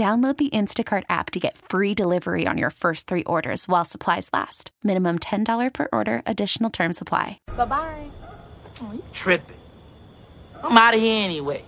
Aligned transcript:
Download 0.00 0.34
the 0.38 0.48
Instacart 0.48 1.02
app 1.10 1.30
to 1.32 1.38
get 1.38 1.58
free 1.58 1.92
delivery 1.92 2.46
on 2.46 2.56
your 2.56 2.70
first 2.70 3.06
three 3.06 3.22
orders 3.24 3.68
while 3.68 3.84
supplies 3.84 4.30
last. 4.32 4.70
Minimum 4.82 5.18
$10 5.18 5.74
per 5.74 5.88
order, 5.92 6.22
additional 6.24 6.70
term 6.70 6.94
supply. 6.94 7.38
Bye 7.54 7.66
bye. 7.66 8.10
Oh, 8.80 8.92
you 8.94 9.04
tripping. 9.12 9.56
I'm 10.64 10.78
out 10.78 10.94
of 10.94 11.00
here 11.00 11.22
anyway. 11.22 11.66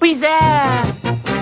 Peace 0.00 0.22
out. 0.22 1.33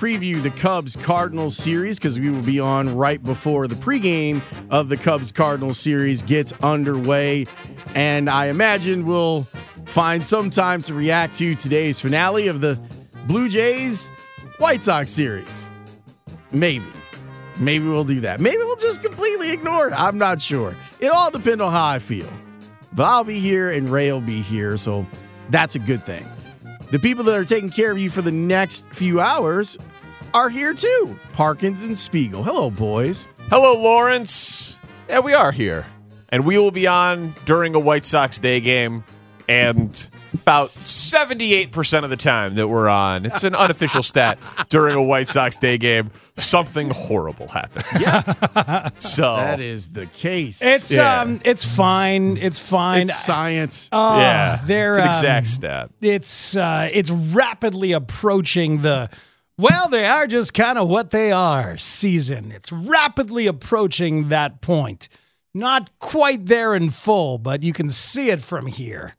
Preview 0.00 0.42
the 0.42 0.48
Cubs 0.48 0.96
Cardinals 0.96 1.58
series 1.58 1.98
because 1.98 2.18
we 2.18 2.30
will 2.30 2.42
be 2.42 2.58
on 2.58 2.96
right 2.96 3.22
before 3.22 3.68
the 3.68 3.74
pregame 3.74 4.40
of 4.70 4.88
the 4.88 4.96
Cubs 4.96 5.30
Cardinals 5.30 5.78
series 5.78 6.22
gets 6.22 6.54
underway. 6.62 7.46
And 7.94 8.30
I 8.30 8.46
imagine 8.46 9.04
we'll 9.04 9.42
find 9.84 10.24
some 10.24 10.48
time 10.48 10.80
to 10.84 10.94
react 10.94 11.34
to 11.34 11.54
today's 11.54 12.00
finale 12.00 12.48
of 12.48 12.62
the 12.62 12.80
Blue 13.26 13.50
Jays 13.50 14.08
White 14.56 14.82
Sox 14.82 15.10
series. 15.10 15.70
Maybe. 16.50 16.86
Maybe 17.58 17.86
we'll 17.86 18.04
do 18.04 18.20
that. 18.20 18.40
Maybe 18.40 18.56
we'll 18.56 18.76
just 18.76 19.02
completely 19.02 19.52
ignore 19.52 19.88
it. 19.88 19.92
I'm 19.94 20.16
not 20.16 20.40
sure. 20.40 20.74
It 21.00 21.08
all 21.08 21.30
depends 21.30 21.60
on 21.60 21.72
how 21.72 21.88
I 21.88 21.98
feel. 21.98 22.30
But 22.94 23.04
I'll 23.04 23.24
be 23.24 23.38
here 23.38 23.70
and 23.70 23.90
Ray 23.90 24.10
will 24.10 24.22
be 24.22 24.40
here, 24.40 24.78
so 24.78 25.06
that's 25.50 25.74
a 25.74 25.78
good 25.78 26.02
thing. 26.04 26.26
The 26.90 26.98
people 26.98 27.22
that 27.24 27.38
are 27.38 27.44
taking 27.44 27.68
care 27.68 27.92
of 27.92 27.98
you 27.98 28.08
for 28.08 28.22
the 28.22 28.32
next 28.32 28.88
few 28.94 29.20
hours 29.20 29.78
are 30.34 30.48
here 30.48 30.74
too. 30.74 31.18
Parkins 31.32 31.82
and 31.82 31.98
Spiegel. 31.98 32.42
Hello, 32.42 32.70
boys. 32.70 33.28
Hello, 33.48 33.80
Lawrence. 33.80 34.78
Yeah, 35.08 35.20
we 35.20 35.32
are 35.34 35.52
here. 35.52 35.86
And 36.28 36.44
we 36.44 36.58
will 36.58 36.70
be 36.70 36.86
on 36.86 37.34
during 37.44 37.74
a 37.74 37.80
White 37.80 38.04
Sox 38.04 38.38
day 38.38 38.60
game. 38.60 39.02
And 39.48 40.10
about 40.32 40.72
78% 40.84 42.04
of 42.04 42.10
the 42.10 42.16
time 42.16 42.54
that 42.54 42.68
we're 42.68 42.88
on, 42.88 43.26
it's 43.26 43.42
an 43.42 43.56
unofficial 43.56 44.04
stat, 44.04 44.38
during 44.68 44.94
a 44.94 45.02
White 45.02 45.26
Sox 45.26 45.56
day 45.56 45.76
game, 45.76 46.12
something 46.36 46.90
horrible 46.90 47.48
happens. 47.48 48.00
Yeah. 48.00 48.90
so 48.98 49.36
That 49.38 49.60
is 49.60 49.88
the 49.88 50.06
case. 50.06 50.62
It's 50.62 50.94
Yeah. 50.94 51.22
um, 51.22 51.40
it's 51.44 51.64
fine. 51.64 52.36
It's 52.36 52.60
fine. 52.60 53.02
It's 53.02 53.18
science. 53.24 53.88
Oh, 53.90 54.20
yeah, 54.20 54.60
they're 54.64 54.90
it's 54.90 54.98
an 54.98 55.02
um, 55.02 55.08
exact 55.08 55.46
stat. 55.48 55.90
It's 56.00 56.56
uh, 56.56 56.88
it's 56.92 57.10
rapidly 57.10 57.90
approaching 57.90 58.82
the. 58.82 59.10
Well, 59.60 59.88
they 59.90 60.06
are 60.06 60.26
just 60.26 60.54
kind 60.54 60.78
of 60.78 60.88
what 60.88 61.10
they 61.10 61.32
are 61.32 61.76
season. 61.76 62.50
It's 62.50 62.72
rapidly 62.72 63.46
approaching 63.46 64.30
that 64.30 64.62
point. 64.62 65.10
Not 65.52 65.90
quite 65.98 66.46
there 66.46 66.74
in 66.74 66.88
full, 66.90 67.36
but 67.36 67.62
you 67.62 67.74
can 67.74 67.90
see 67.90 68.30
it 68.30 68.40
from 68.40 68.66
here. 68.66 69.14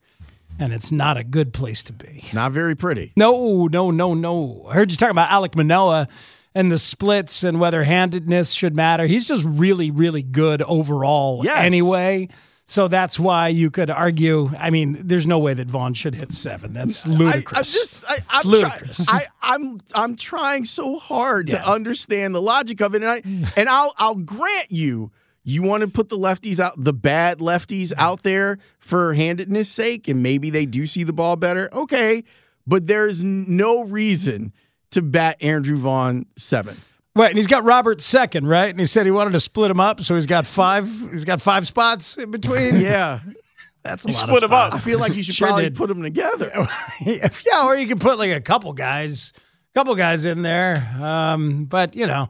And 0.58 0.74
it's 0.74 0.92
not 0.92 1.18
a 1.18 1.24
good 1.24 1.54
place 1.54 1.84
to 1.84 1.94
be. 1.94 2.24
Not 2.34 2.54
very 2.54 2.76
pretty. 2.76 3.14
No, 3.16 3.68
no, 3.68 3.92
no, 3.92 4.16
no. 4.16 4.66
I 4.68 4.74
heard 4.74 4.90
you 4.92 4.98
talking 4.98 5.12
about 5.12 5.30
Alek 5.30 5.56
Manoah 5.56 6.08
and 6.56 6.72
the 6.72 6.80
splits 6.80 7.44
and 7.44 7.60
whether 7.60 7.84
handedness 7.84 8.52
should 8.52 8.76
matter. 8.76 9.06
He's 9.06 9.28
just 9.28 9.44
really, 9.46 9.92
really 9.92 10.24
good 10.24 10.62
overall 10.64 11.42
Yes. 11.44 11.64
anyway. 11.64 12.30
So 12.72 12.88
that's 12.88 13.20
why 13.20 13.50
you 13.50 13.70
could 13.70 13.90
argue. 13.90 14.50
I 14.58 14.70
mean, 14.70 15.06
there's 15.06 15.28
no 15.28 15.40
way 15.40 15.54
that 15.54 15.68
Vaughn 15.68 15.94
should 15.94 16.16
hit 16.16 16.32
seven. 16.32 16.72
That's 16.72 17.06
ludicrous. 17.06 17.58
I'm 17.58 17.64
just, 17.66 18.06
I, 18.08 18.18
I'm 18.30 18.48
ludicrous. 18.48 19.06
try- 19.06 19.26
I, 19.42 19.56
I'm, 19.56 19.82
I'm 19.94 20.16
trying 20.16 20.64
so 20.64 20.98
hard 20.98 21.50
Yeah. 21.50 21.58
to 21.58 21.70
understand 21.70 22.34
the 22.34 22.42
logic 22.42 22.80
of 22.80 22.96
it, 22.96 23.04
and 23.04 23.12
I, 23.12 23.52
and 23.60 23.68
I'll, 23.68 23.94
I'll 23.98 24.16
grant 24.16 24.72
you, 24.72 25.12
you 25.44 25.64
want 25.64 25.82
to 25.82 25.90
put 25.90 26.08
the 26.08 26.18
lefties 26.18 26.62
out, 26.62 26.76
the 26.78 26.94
bad 26.94 27.40
lefties 27.40 27.90
mm-hmm. 27.90 28.00
out 28.00 28.24
there 28.24 28.58
for 28.80 29.16
handedness 29.16 29.68
sake, 29.68 30.08
and 30.08 30.24
maybe 30.24 30.50
they 30.50 30.66
do 30.66 30.86
see 30.88 31.04
the 31.04 31.12
ball 31.12 31.36
better. 31.36 31.70
Okay, 31.74 32.24
but 32.66 32.88
there's 32.88 33.22
no 33.22 33.82
reason 33.84 34.54
to 34.92 35.02
bat 35.02 35.36
Andrew 35.44 35.76
Vaughn 35.76 36.26
seventh. 36.38 36.91
Right, 37.14 37.30
and 37.30 37.38
he's 37.38 37.48
got 37.48 37.66
Robert 37.66 38.00
second, 38.00 38.48
right? 38.48 38.70
And 38.70 38.80
he 38.80 38.86
said 38.86 39.06
he 39.06 39.12
wanted 39.12 39.32
to 39.34 39.40
split 39.42 39.70
him 39.70 39.82
up, 39.82 40.00
so 40.00 40.16
he's 40.16 40.26
got 40.26 40.46
five. 40.48 40.86
He's 41.12 41.26
got 41.26 41.42
five 41.42 41.68
spots 41.68 42.18
in 42.18 42.32
between. 42.32 42.80
Yeah, 42.80 43.20
that's 43.84 44.06
a 44.06 44.08
He 44.08 44.14
lot 44.14 44.22
split 44.22 44.44
of 44.44 44.52
him 44.52 44.58
up. 44.58 44.74
I 44.74 44.78
feel 44.78 44.98
like 44.98 45.14
you 45.16 45.22
should 45.24 45.36
Sure 45.36 45.48
probably 45.50 45.66
did. 45.66 45.76
put 45.76 45.90
them 45.90 46.02
together. 46.02 46.50
yeah, 47.06 47.66
or 47.66 47.76
you 47.76 47.88
could 47.88 48.00
put 48.00 48.18
like 48.18 48.32
a 48.32 48.40
couple 48.40 48.72
guys, 48.72 49.34
couple 49.76 49.94
guys 49.96 50.24
in 50.24 50.42
there. 50.42 50.90
Um, 51.02 51.66
but 51.66 51.98
you 51.98 52.08
know, 52.08 52.28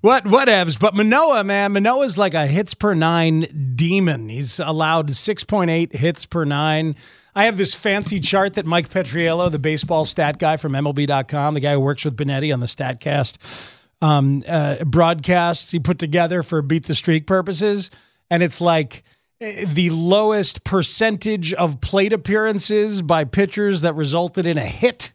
what 0.00 0.24
whatevs. 0.24 0.80
But 0.80 0.94
Manoah, 0.94 1.44
man, 1.44 1.72
Manoah's 1.72 2.16
like 2.16 2.32
a 2.32 2.46
hits 2.46 2.72
per 2.72 2.94
nine 2.94 3.74
demon. 3.74 4.30
He's 4.30 4.60
allowed 4.60 5.10
six 5.10 5.44
point 5.44 5.70
eight 5.70 5.94
hits 5.94 6.24
per 6.24 6.46
nine. 6.46 6.96
I 7.34 7.44
have 7.44 7.58
this 7.58 7.74
fancy 7.74 8.18
chart 8.18 8.54
that 8.54 8.64
Mike 8.64 8.88
Petriello, 8.88 9.50
the 9.50 9.58
baseball 9.58 10.06
stat 10.06 10.38
guy 10.38 10.56
from 10.56 10.72
MLB.com, 10.72 11.52
the 11.52 11.60
guy 11.60 11.72
who 11.74 11.80
works 11.80 12.04
with 12.06 12.16
Benetti 12.16 12.52
on 12.52 12.60
the 12.60 12.66
Statcast 12.66 13.36
um, 14.02 14.42
uh, 14.46 14.84
broadcasts, 14.84 15.70
he 15.70 15.78
put 15.78 15.98
together 15.98 16.42
for 16.42 16.60
beat 16.60 16.84
the 16.86 16.94
streak 16.94 17.26
purposes, 17.26 17.90
and 18.30 18.42
it's 18.42 18.60
like 18.60 19.04
eh, 19.40 19.64
the 19.72 19.90
lowest 19.90 20.64
percentage 20.64 21.54
of 21.54 21.80
plate 21.80 22.12
appearances 22.12 23.00
by 23.00 23.24
pitchers 23.24 23.80
that 23.82 23.94
resulted 23.94 24.44
in 24.44 24.58
a 24.58 24.66
hit 24.66 25.12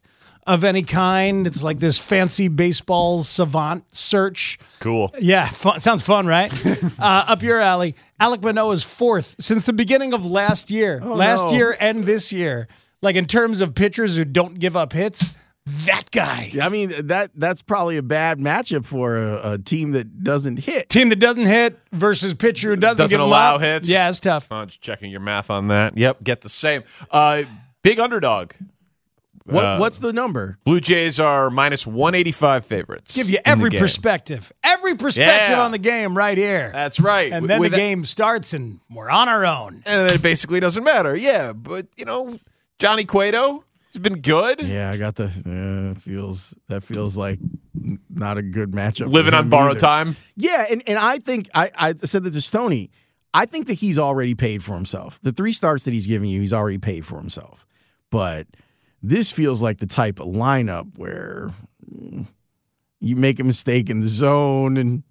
of 0.48 0.64
any 0.64 0.84
kind. 0.84 1.46
It's 1.46 1.62
like 1.62 1.80
this 1.80 2.00
fancy 2.00 2.48
baseball 2.48 3.24
savant 3.24 3.84
search. 3.92 4.58
Cool. 4.80 5.14
Yeah, 5.20 5.50
fun, 5.50 5.82
sounds 5.82 6.02
fun, 6.02 6.26
right? 6.26 6.52
uh, 7.00 7.26
up 7.28 7.44
your 7.44 7.60
alley. 7.60 7.96
Alek 8.22 8.42
Manoah 8.42 8.72
is 8.72 8.84
fourth 8.84 9.36
since 9.40 9.66
the 9.66 9.74
beginning 9.74 10.14
of 10.14 10.26
last 10.26 10.72
year. 10.72 11.02
last 11.02 11.52
no. 11.52 11.58
year 11.58 11.78
and 11.80 12.06
this 12.06 12.32
year. 12.32 12.70
Like 13.02 13.16
in 13.18 13.26
terms 13.26 13.62
of 13.62 13.76
pitchers 13.76 14.18
who 14.18 14.26
don't 14.26 14.58
give 14.58 14.76
up 14.76 14.94
hits, 14.94 15.34
that 15.86 16.10
guy. 16.12 16.52
I 16.62 16.70
mean, 16.70 17.08
that 17.08 17.32
that's 17.36 17.62
probably 17.62 17.98
a 17.98 18.02
bad 18.04 18.40
matchup 18.40 18.86
for 18.86 19.18
a, 19.18 19.54
a 19.54 19.58
team 19.58 19.92
that 19.92 20.24
doesn't 20.24 20.60
hit. 20.60 20.90
Team 20.90 21.10
that 21.10 21.20
doesn't 21.20 21.46
hit 21.48 21.80
versus 21.92 22.34
pitcher 22.34 22.70
who 22.70 22.76
doesn't, 22.78 22.98
Doesn't 23.04 23.20
allow 23.20 23.56
up. 23.56 23.62
hits. 23.62 23.90
Yeah, 23.90 24.10
it's 24.10 24.20
tough. 24.20 24.48
Oh, 24.50 24.66
just 24.66 24.82
checking 24.82 25.12
your 25.12 25.20
math 25.20 25.50
on 25.50 25.68
that. 25.68 25.98
Yep, 25.98 26.24
get 26.24 26.42
the 26.42 26.50
same. 26.50 26.84
Uh, 27.12 27.44
big 27.84 28.00
underdog. 28.00 28.54
What 29.46 29.64
Uh, 29.64 29.78
what's 29.78 30.00
the 30.00 30.12
number? 30.12 30.58
Blue 30.66 30.82
Jays 30.82 31.22
are 31.22 31.50
minus 31.50 31.88
185 31.88 32.66
favorites. 32.66 33.16
Give 33.16 33.30
you 33.30 33.40
every 33.46 33.70
perspective, 33.72 34.52
every 34.62 34.96
perspective 34.96 35.52
Yeah. 35.58 35.62
on 35.64 35.72
the 35.72 35.78
game 35.78 36.18
right 36.18 36.38
here. 36.38 36.70
That's 36.74 37.00
right. 37.00 37.32
and 37.32 37.44
With- 37.44 37.50
then 37.50 37.62
the 37.62 37.70
that- 37.70 37.78
game 37.78 38.04
starts 38.04 38.54
and 38.54 38.82
we're 38.90 39.10
on 39.10 39.30
our 39.30 39.46
own. 39.46 39.84
and 39.86 40.08
then 40.08 40.14
it 40.16 40.22
basically 40.22 40.60
doesn't 40.60 40.84
matter. 40.84 41.16
Yeah, 41.16 41.54
but 41.54 41.88
you 41.96 42.04
know, 42.04 42.38
Johnny 42.78 43.06
Cueto 43.06 43.64
has 43.94 44.02
been 44.02 44.22
good. 44.22 44.62
Yeah, 44.62 44.92
I 44.92 44.98
got 44.98 45.16
the 45.16 45.26
uh, 45.96 46.00
feels 46.00 46.54
that 46.68 46.84
feels 46.84 47.18
like 47.18 47.40
not 48.10 48.38
a 48.38 48.42
good 48.42 48.72
matchup. 48.72 49.12
Living 49.12 49.34
on 49.34 49.50
borrowed 49.50 49.72
either. 49.72 49.80
time. 49.80 50.16
Yeah, 50.36 50.66
and, 50.70 50.84
and 50.88 50.98
I 50.98 51.20
think 51.20 51.50
I, 51.54 51.72
I 51.76 51.94
said 51.96 52.24
that 52.24 52.34
to 52.34 52.42
Stoney. 52.42 52.92
I 53.34 53.46
think 53.46 53.68
that 53.68 53.76
he's 53.76 54.00
already 54.00 54.36
paid 54.36 54.64
for 54.64 54.74
himself. 54.74 55.20
The 55.22 55.32
three 55.32 55.54
starts 55.54 55.84
that 55.86 55.94
he's 55.94 56.08
giving 56.08 56.30
you, 56.30 56.40
he's 56.40 56.54
already 56.54 56.80
paid 56.80 57.06
for 57.06 57.18
himself. 57.18 57.66
But 58.10 58.48
this 59.04 59.32
feels 59.32 59.62
like 59.62 59.78
the 59.78 59.86
type 59.86 60.20
of 60.20 60.28
lineup 60.28 60.98
where 60.98 61.50
you 63.00 63.16
make 63.16 63.40
a 63.40 63.44
mistake 63.44 63.90
in 63.90 64.00
the 64.00 64.08
zone 64.08 64.78
and 64.78 65.04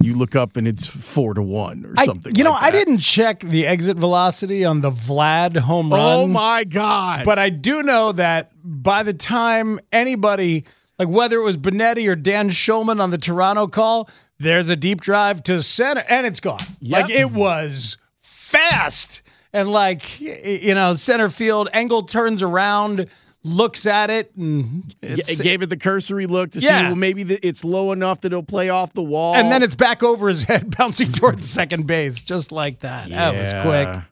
you 0.00 0.14
look 0.14 0.34
up 0.34 0.56
and 0.56 0.66
it's 0.66 0.86
four 0.86 1.34
to 1.34 1.42
one 1.42 1.84
or 1.84 1.94
I, 1.96 2.04
something. 2.04 2.34
you 2.34 2.44
know, 2.44 2.52
like 2.52 2.62
I 2.62 2.70
didn't 2.70 2.98
check 2.98 3.40
the 3.40 3.66
exit 3.66 3.96
velocity 3.96 4.64
on 4.64 4.80
the 4.80 4.90
Vlad 4.90 5.56
home 5.56 5.92
oh 5.92 5.96
run. 5.96 6.18
Oh 6.18 6.26
my 6.26 6.64
god! 6.64 7.24
But 7.24 7.38
I 7.38 7.50
do 7.50 7.82
know 7.82 8.12
that 8.12 8.52
by 8.64 9.02
the 9.02 9.14
time 9.14 9.78
anybody, 9.92 10.64
like 10.98 11.08
whether 11.08 11.36
it 11.36 11.44
was 11.44 11.56
Benetti 11.56 12.08
or 12.08 12.16
Dan 12.16 12.48
Shulman 12.48 13.00
on 13.00 13.10
the 13.10 13.18
Toronto 13.18 13.66
call, 13.66 14.08
there's 14.38 14.68
a 14.68 14.76
deep 14.76 15.00
drive 15.00 15.42
to 15.44 15.62
center 15.62 16.04
and 16.08 16.26
it's 16.26 16.40
gone. 16.40 16.58
Yep. 16.80 17.02
Like 17.02 17.10
it 17.10 17.30
was 17.30 17.98
fast. 18.20 19.22
And 19.52 19.68
like, 19.68 20.20
you 20.20 20.74
know, 20.74 20.94
center 20.94 21.28
field, 21.28 21.68
Engel 21.74 22.02
turns 22.02 22.42
around, 22.42 23.06
looks 23.44 23.86
at 23.86 24.10
it, 24.10 24.34
and 24.36 24.94
it 25.02 25.40
gave 25.40 25.62
it 25.62 25.66
the 25.66 25.76
cursory 25.76 26.26
look 26.26 26.52
to 26.52 26.60
see 26.60 26.66
well 26.68 26.96
maybe 26.96 27.22
the, 27.22 27.46
it's 27.46 27.64
low 27.64 27.92
enough 27.92 28.20
that 28.22 28.32
it'll 28.32 28.42
play 28.42 28.68
off 28.68 28.92
the 28.92 29.02
wall, 29.02 29.34
and 29.34 29.50
then 29.50 29.62
it's 29.62 29.74
back 29.74 30.02
over 30.02 30.28
his 30.28 30.44
head, 30.44 30.76
bouncing 30.78 31.10
towards 31.12 31.48
second 31.48 31.86
base, 31.86 32.22
just 32.22 32.52
like 32.52 32.80
that. 32.80 33.08
That 33.08 33.34
was 33.34 33.52
quick. 33.64 33.88
Oh, 33.88 34.04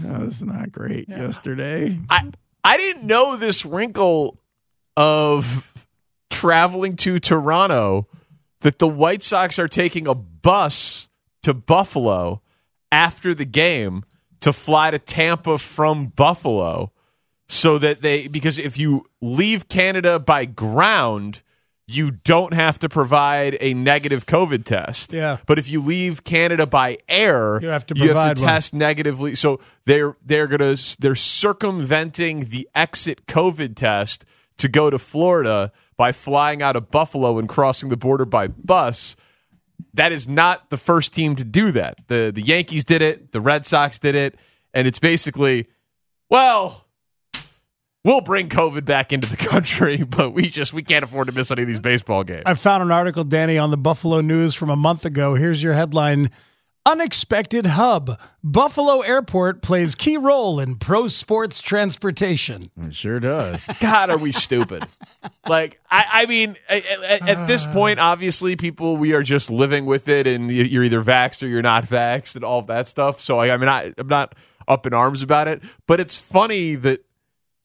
that 0.00 0.20
was 0.20 0.42
not 0.42 0.72
great 0.72 1.08
yesterday. 1.08 1.98
I 2.10 2.30
I 2.62 2.76
didn't 2.76 3.04
know 3.04 3.36
this 3.36 3.64
wrinkle 3.64 4.40
of 4.96 5.86
traveling 6.30 6.96
to 6.96 7.18
Toronto 7.18 8.08
that 8.60 8.78
the 8.78 8.88
White 8.88 9.22
Sox 9.22 9.58
are 9.58 9.68
taking 9.68 10.06
a 10.06 10.14
bus 10.14 11.08
to 11.42 11.52
Buffalo 11.52 12.40
after 12.90 13.34
the 13.34 13.44
game 13.44 14.04
to 14.40 14.52
fly 14.52 14.90
to 14.90 14.98
Tampa 14.98 15.58
from 15.58 16.06
Buffalo 16.06 16.92
so 17.48 17.78
that 17.78 18.02
they 18.02 18.28
because 18.28 18.58
if 18.58 18.78
you 18.78 19.06
leave 19.20 19.68
Canada 19.68 20.18
by 20.18 20.44
ground 20.44 21.42
you 21.86 22.10
don't 22.10 22.54
have 22.54 22.78
to 22.78 22.88
provide 22.88 23.56
a 23.60 23.74
negative 23.74 24.24
COVID 24.24 24.64
test. 24.64 25.12
Yeah. 25.12 25.38
But 25.46 25.58
if 25.58 25.68
you 25.68 25.82
leave 25.82 26.24
Canada 26.24 26.66
by 26.66 26.98
air, 27.08 27.60
You 27.60 27.68
have 27.68 27.86
to 27.86 27.94
you 27.94 28.08
have 28.08 28.16
provide 28.16 28.36
to 28.36 28.42
test 28.42 28.74
negatively. 28.74 29.34
So 29.34 29.60
they're 29.84 30.16
they're 30.24 30.46
gonna 30.46 30.76
they're 30.98 31.14
circumventing 31.14 32.46
the 32.46 32.68
exit 32.74 33.26
COVID 33.26 33.76
test 33.76 34.24
to 34.58 34.68
go 34.68 34.88
to 34.88 34.98
Florida 34.98 35.72
by 35.96 36.12
flying 36.12 36.62
out 36.62 36.76
of 36.76 36.90
Buffalo 36.90 37.38
and 37.38 37.48
crossing 37.48 37.90
the 37.90 37.96
border 37.96 38.24
by 38.24 38.48
bus. 38.48 39.14
That 39.92 40.12
is 40.12 40.28
not 40.28 40.70
the 40.70 40.76
first 40.78 41.12
team 41.12 41.36
to 41.36 41.44
do 41.44 41.70
that. 41.72 41.98
The 42.08 42.32
the 42.34 42.42
Yankees 42.42 42.84
did 42.84 43.02
it, 43.02 43.32
the 43.32 43.40
Red 43.40 43.66
Sox 43.66 43.98
did 43.98 44.14
it, 44.14 44.36
and 44.72 44.86
it's 44.86 44.98
basically, 44.98 45.66
well, 46.30 46.83
we'll 48.04 48.20
bring 48.20 48.48
COVID 48.48 48.84
back 48.84 49.12
into 49.12 49.26
the 49.28 49.36
country, 49.36 50.02
but 50.08 50.30
we 50.30 50.48
just 50.48 50.72
we 50.72 50.82
can't 50.82 51.04
afford 51.04 51.26
to 51.28 51.32
miss 51.32 51.50
any 51.50 51.62
of 51.62 51.68
these 51.68 51.80
baseball 51.80 52.22
games. 52.24 52.42
I 52.46 52.54
found 52.54 52.82
an 52.82 52.90
article, 52.90 53.24
Danny, 53.24 53.58
on 53.58 53.70
the 53.70 53.76
Buffalo 53.76 54.20
News 54.20 54.54
from 54.54 54.70
a 54.70 54.76
month 54.76 55.04
ago. 55.04 55.34
Here's 55.34 55.62
your 55.62 55.72
headline 55.72 56.30
Unexpected 56.86 57.64
Hub. 57.64 58.20
Buffalo 58.42 59.00
Airport 59.00 59.62
plays 59.62 59.94
key 59.94 60.18
role 60.18 60.60
in 60.60 60.76
pro 60.76 61.06
sports 61.06 61.62
transportation. 61.62 62.70
It 62.78 62.94
sure 62.94 63.20
does. 63.20 63.66
God, 63.80 64.10
are 64.10 64.18
we 64.18 64.32
stupid? 64.32 64.84
like, 65.48 65.80
I, 65.90 66.04
I 66.12 66.26
mean, 66.26 66.56
at, 66.68 66.84
at- 67.08 67.28
at 67.28 67.46
this 67.48 67.64
uh. 67.64 67.72
point, 67.72 68.00
obviously, 68.00 68.54
people, 68.56 68.98
we 68.98 69.14
are 69.14 69.22
just 69.22 69.50
living 69.50 69.86
with 69.86 70.08
it, 70.08 70.26
and 70.26 70.50
you- 70.52 70.64
you're 70.64 70.84
either 70.84 71.02
vaxxed 71.02 71.42
or 71.42 71.46
you're 71.46 71.62
not 71.62 71.84
vaxxed, 71.84 72.34
and 72.36 72.44
all 72.44 72.58
of 72.58 72.66
that 72.66 72.86
stuff. 72.86 73.18
So, 73.18 73.38
I, 73.38 73.54
I 73.54 73.56
mean, 73.56 73.68
I, 73.70 73.94
I'm 73.96 74.08
not 74.08 74.34
up 74.68 74.86
in 74.86 74.92
arms 74.92 75.22
about 75.22 75.48
it, 75.48 75.62
but 75.86 76.00
it's 76.00 76.18
funny 76.20 76.74
that 76.74 77.03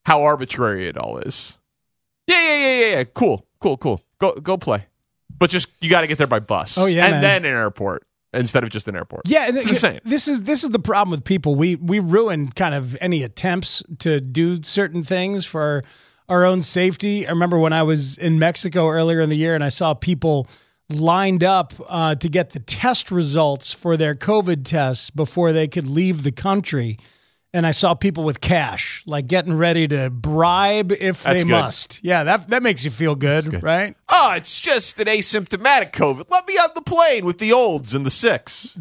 how 0.10 0.24
arbitrary 0.24 0.88
it 0.88 0.98
all 0.98 1.20
is. 1.20 1.60
Yeah, 2.26 2.42
yeah, 2.42 2.58
yeah, 2.58 2.80
yeah, 2.80 2.92
yeah. 2.98 3.04
Cool, 3.04 3.46
cool, 3.60 3.78
cool. 3.78 4.02
Go, 4.18 4.34
go 4.34 4.58
play, 4.58 4.86
but 5.38 5.52
just 5.52 5.70
you 5.82 5.90
got 5.90 6.02
to 6.02 6.08
get 6.08 6.18
there 6.18 6.26
by 6.28 6.40
bus. 6.40 6.78
Oh, 6.80 6.88
yeah, 6.88 7.04
and 7.06 7.12
man. 7.14 7.22
then 7.22 7.46
an 7.46 7.52
airport 7.58 8.08
instead 8.34 8.64
of 8.64 8.72
just 8.72 8.88
an 8.88 8.96
airport. 8.96 9.28
Yeah, 9.28 9.48
it's 9.50 9.66
it- 9.66 9.70
insane. 9.70 10.00
This 10.04 10.28
is 10.28 10.42
this 10.44 10.64
is 10.64 10.72
the 10.72 10.80
problem 10.80 11.12
with 11.12 11.24
people. 11.24 11.54
We 11.54 11.76
we 11.76 12.00
ruin 12.00 12.50
kind 12.50 12.74
of 12.74 12.98
any 13.00 13.22
attempts 13.22 13.84
to 14.00 14.20
do 14.20 14.64
certain 14.64 15.04
things 15.04 15.46
for 15.46 15.84
our 16.28 16.44
own 16.44 16.62
safety. 16.62 17.28
I 17.28 17.30
remember 17.30 17.60
when 17.60 17.74
I 17.74 17.84
was 17.84 18.18
in 18.18 18.40
Mexico 18.40 18.88
earlier 18.88 19.22
in 19.22 19.30
the 19.30 19.38
year, 19.38 19.54
and 19.54 19.64
I 19.64 19.70
saw 19.70 19.94
people 19.94 20.48
lined 20.90 21.44
up 21.44 21.74
uh, 21.88 22.16
to 22.16 22.30
get 22.30 22.50
the 22.50 22.60
test 22.60 23.12
results 23.12 23.74
for 23.74 23.96
their 23.96 24.16
COVID 24.16 24.66
tests 24.66 25.12
before 25.12 25.54
they 25.54 25.68
could 25.68 25.88
leave 25.88 26.24
the 26.24 26.32
country. 26.32 26.98
And 27.52 27.66
I 27.66 27.72
saw 27.72 27.96
people 27.96 28.24
with 28.24 28.42
cash, 28.42 29.02
like 29.08 29.26
getting 29.28 29.54
ready 29.58 29.88
to 29.88 30.12
bribe 30.12 30.92
if 30.92 31.24
That's 31.24 31.40
they 31.40 31.44
good. 31.46 31.50
must. 31.52 32.00
Yeah, 32.04 32.24
that 32.24 32.48
that 32.50 32.62
makes 32.62 32.86
you 32.86 32.92
feel 32.92 33.16
good, 33.16 33.64
right? 33.64 33.96
Oh, 34.08 34.34
it's 34.38 34.60
just 34.60 35.00
an 35.00 35.08
asymptomatic 35.08 35.92
COVID. 35.92 36.30
Let 36.30 36.48
me 36.48 36.54
on 36.56 36.70
the 36.76 36.82
plane 36.84 37.26
with 37.26 37.40
the 37.40 37.52
olds 37.52 37.96
and 37.96 38.06
the 38.06 38.12
six. 38.12 38.78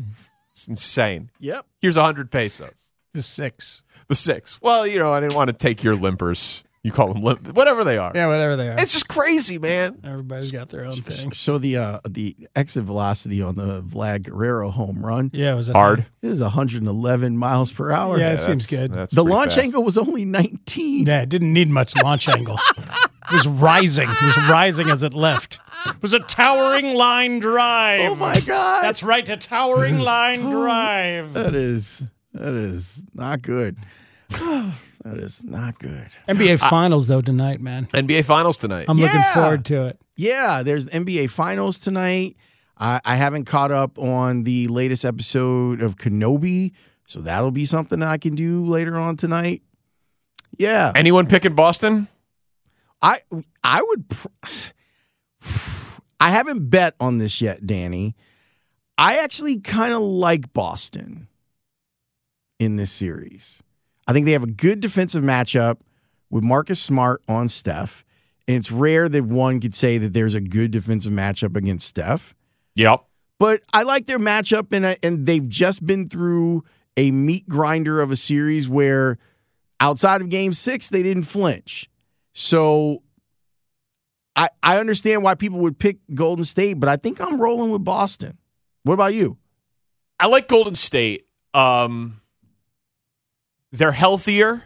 It's 0.51 0.69
insane. 0.69 1.31
yep. 1.41 1.65
Here's 1.81 1.97
a 1.97 2.03
hundred 2.05 2.31
pesos. 2.31 2.91
The 3.15 3.23
six. 3.23 3.83
The 4.09 4.15
six. 4.15 4.61
Well, 4.61 4.87
you 4.87 4.99
know, 4.99 5.13
I 5.15 5.21
didn't 5.21 5.35
want 5.35 5.49
to 5.49 5.55
take 5.57 5.83
your 5.83 5.95
limpers. 5.97 6.63
You 6.89 6.93
call 6.93 7.13
them 7.13 7.23
limp, 7.23 7.55
whatever 7.55 7.85
they 7.85 7.99
are. 7.99 8.13
Yeah, 8.15 8.29
whatever 8.29 8.57
they 8.57 8.69
are. 8.71 8.77
It's 8.79 8.93
just 8.93 9.09
crazy, 9.09 9.59
man. 9.59 9.99
Everybody's 10.03 10.51
got 10.51 10.71
their 10.71 10.87
own 10.87 10.93
thing. 10.93 11.33
So 11.33 11.59
the 11.59 11.77
uh, 11.77 12.01
the 12.09 12.35
exit 12.57 12.85
velocity 12.85 13.43
on 13.43 13.57
the 13.57 13.83
Vlad 13.83 14.23
Guerrero 14.23 14.71
home 14.71 15.05
run 15.05 15.31
Yeah, 15.35 15.53
it 15.53 15.57
was 15.57 15.69
hard. 15.69 15.99
it 15.99 16.03
Hard. 16.03 16.07
is 16.23 16.41
111 16.41 17.37
miles 17.37 17.71
per 17.71 17.93
hour. 17.93 18.19
Yeah, 18.19 18.33
it 18.33 18.39
seems 18.39 18.67
good. 18.67 18.93
the 19.13 19.23
launch 19.23 19.51
fast. 19.57 19.65
angle 19.65 19.83
was 19.85 19.99
only 19.99 20.25
19. 20.25 21.07
Yeah, 21.07 21.21
it 21.21 21.29
didn't 21.29 21.53
need 21.53 21.69
much 21.69 21.95
launch 22.03 22.27
angle. 22.27 22.59
It 22.79 23.35
was 23.35 23.47
rising. 23.47 24.09
It 24.09 24.23
was 24.23 24.39
rising 24.49 24.89
as 24.89 25.03
it 25.03 25.13
left. 25.13 25.61
It 25.85 26.01
was 26.01 26.15
a 26.15 26.21
towering 26.21 26.95
line 26.95 27.39
drive. 27.41 28.13
Oh 28.13 28.15
my 28.15 28.33
god. 28.47 28.83
That's 28.83 29.03
right, 29.03 29.29
a 29.29 29.37
towering 29.37 29.99
line 29.99 30.49
drive. 30.49 31.35
that 31.35 31.55
is 31.55 32.07
that 32.33 32.55
is 32.55 33.05
not 33.13 33.43
good. 33.43 33.77
that 35.05 35.19
is 35.19 35.43
not 35.45 35.79
good. 35.79 36.09
NBA 36.29 36.59
Finals 36.59 37.07
though 37.07 37.21
tonight, 37.21 37.61
man. 37.61 37.87
NBA 37.87 38.25
Finals 38.25 38.59
tonight. 38.59 38.87
I'm 38.89 38.99
looking 38.99 39.23
forward 39.35 39.65
to 39.67 39.87
it. 39.87 40.01
Yeah, 40.17 40.63
there's 40.63 40.87
NBA 40.87 41.31
Finals 41.31 41.79
tonight. 41.79 42.37
I, 42.77 43.01
I 43.05 43.17
haven't 43.17 43.45
caught 43.45 43.71
up 43.73 43.99
on 43.99 44.45
the 44.45 44.69
latest 44.69 45.05
episode 45.05 45.83
of 45.83 45.97
Kenobi, 45.97 46.73
so 47.07 47.21
that'll 47.21 47.51
be 47.51 47.65
something 47.65 48.03
I 48.03 48.19
can 48.19 48.35
do 48.35 48.65
later 48.67 48.97
on 48.99 49.17
tonight. 49.17 49.63
Yeah, 50.57 50.93
Anyone 50.95 51.27
picking 51.27 51.55
Boston? 51.55 52.09
I 53.01 53.21
I 53.63 53.83
would. 53.83 54.09
Pr- 54.09 54.29
I 56.21 56.31
haven't 56.31 56.69
bet 56.69 56.95
on 56.99 57.19
this 57.19 57.41
yet, 57.41 57.65
Danny. 57.65 58.17
I 58.97 59.19
actually 59.19 59.61
kind 59.61 59.93
of 59.93 60.01
like 60.01 60.53
Boston 60.53 61.29
in 62.59 62.75
this 62.75 62.91
series. 62.91 63.63
I 64.09 64.13
think 64.13 64.25
they 64.27 64.33
have 64.33 64.43
a 64.43 64.49
good 64.49 64.81
defensive 64.81 65.23
matchup 65.23 65.81
with 66.31 66.43
Marcus 66.43 66.81
Smart 66.81 67.23
on 67.29 67.47
Steph, 67.49 68.05
and 68.49 68.57
it's 68.57 68.73
rare 68.73 69.09
that 69.09 69.25
one 69.25 69.61
could 69.61 69.75
say 69.75 69.99
that 69.99 70.15
there's 70.15 70.35
a 70.35 70.41
good 70.41 70.71
defensive 70.71 71.13
matchup 71.13 71.57
against 71.57 71.87
Steph. 71.87 72.35
Yep. 72.75 73.05
But 73.39 73.61
I 73.73 73.83
like 73.83 74.07
their 74.07 74.19
matchup, 74.19 74.73
and 74.73 74.87
I, 74.87 74.97
and 75.03 75.27
they've 75.27 75.47
just 75.47 75.87
been 75.87 76.09
through 76.09 76.65
a 76.97 77.11
meat 77.11 77.49
grinder 77.49 78.01
of 78.01 78.11
a 78.11 78.17
series 78.17 78.69
where 78.69 79.19
outside 79.79 80.23
of 80.23 80.31
Game 80.31 80.53
Six 80.55 80.89
they 80.89 81.03
didn't 81.03 81.25
flinch. 81.25 81.89
So 82.33 83.03
I 84.35 84.49
I 84.63 84.79
understand 84.79 85.23
why 85.23 85.35
people 85.35 85.59
would 85.61 85.79
pick 85.79 85.99
Golden 86.15 86.45
State, 86.45 86.75
but 86.75 86.89
I 86.89 86.97
think 86.97 87.21
I'm 87.21 87.41
rolling 87.41 87.71
with 87.71 87.85
Boston. 87.85 88.39
What 88.85 88.95
about 88.95 89.13
you? 89.13 89.37
I 90.19 90.27
like 90.27 90.49
Golden 90.49 90.75
State. 90.75 91.27
Um, 91.55 92.21
they're 93.73 93.93
healthier 93.93 94.65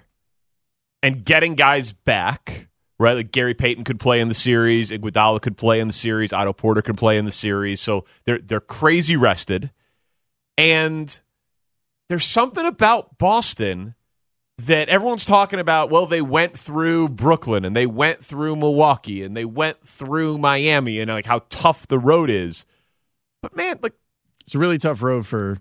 and 1.02 1.24
getting 1.24 1.54
guys 1.54 1.92
back. 1.92 2.68
Right, 2.98 3.14
like 3.14 3.32
Gary 3.32 3.54
Payton 3.54 3.82
could 3.82 3.98
play 3.98 4.20
in 4.20 4.28
the 4.28 4.34
series, 4.34 4.92
Iguodala 4.92 5.42
could 5.42 5.56
play 5.56 5.80
in 5.80 5.88
the 5.88 5.92
series, 5.92 6.32
Otto 6.32 6.52
Porter 6.52 6.82
could 6.82 6.96
play 6.96 7.18
in 7.18 7.24
the 7.24 7.32
series. 7.32 7.80
So 7.80 8.04
they're 8.26 8.38
they're 8.38 8.60
crazy 8.60 9.16
rested, 9.16 9.72
and 10.56 11.20
there's 12.08 12.24
something 12.24 12.64
about 12.64 13.18
Boston 13.18 13.96
that 14.58 14.88
everyone's 14.88 15.24
talking 15.24 15.58
about. 15.58 15.90
Well, 15.90 16.06
they 16.06 16.22
went 16.22 16.56
through 16.56 17.08
Brooklyn 17.08 17.64
and 17.64 17.74
they 17.74 17.86
went 17.86 18.24
through 18.24 18.54
Milwaukee 18.54 19.24
and 19.24 19.36
they 19.36 19.46
went 19.46 19.80
through 19.80 20.38
Miami 20.38 21.00
and 21.00 21.10
like 21.10 21.26
how 21.26 21.40
tough 21.48 21.88
the 21.88 21.98
road 21.98 22.30
is. 22.30 22.64
But 23.40 23.56
man, 23.56 23.78
like 23.82 23.94
It's 24.44 24.54
a 24.54 24.58
really 24.58 24.78
tough 24.78 25.02
road 25.02 25.26
for, 25.26 25.58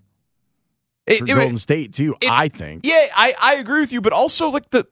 it, 1.06 1.18
for 1.18 1.24
it- 1.24 1.28
Golden 1.28 1.56
State 1.58 1.92
too. 1.92 2.14
it- 2.20 2.30
I 2.30 2.48
think. 2.48 2.82
Yeah, 2.84 3.06
I, 3.14 3.34
I 3.40 3.54
agree 3.56 3.80
with 3.80 3.92
you, 3.92 4.00
but 4.00 4.12
also 4.12 4.48
like 4.50 4.70
the 4.70 4.86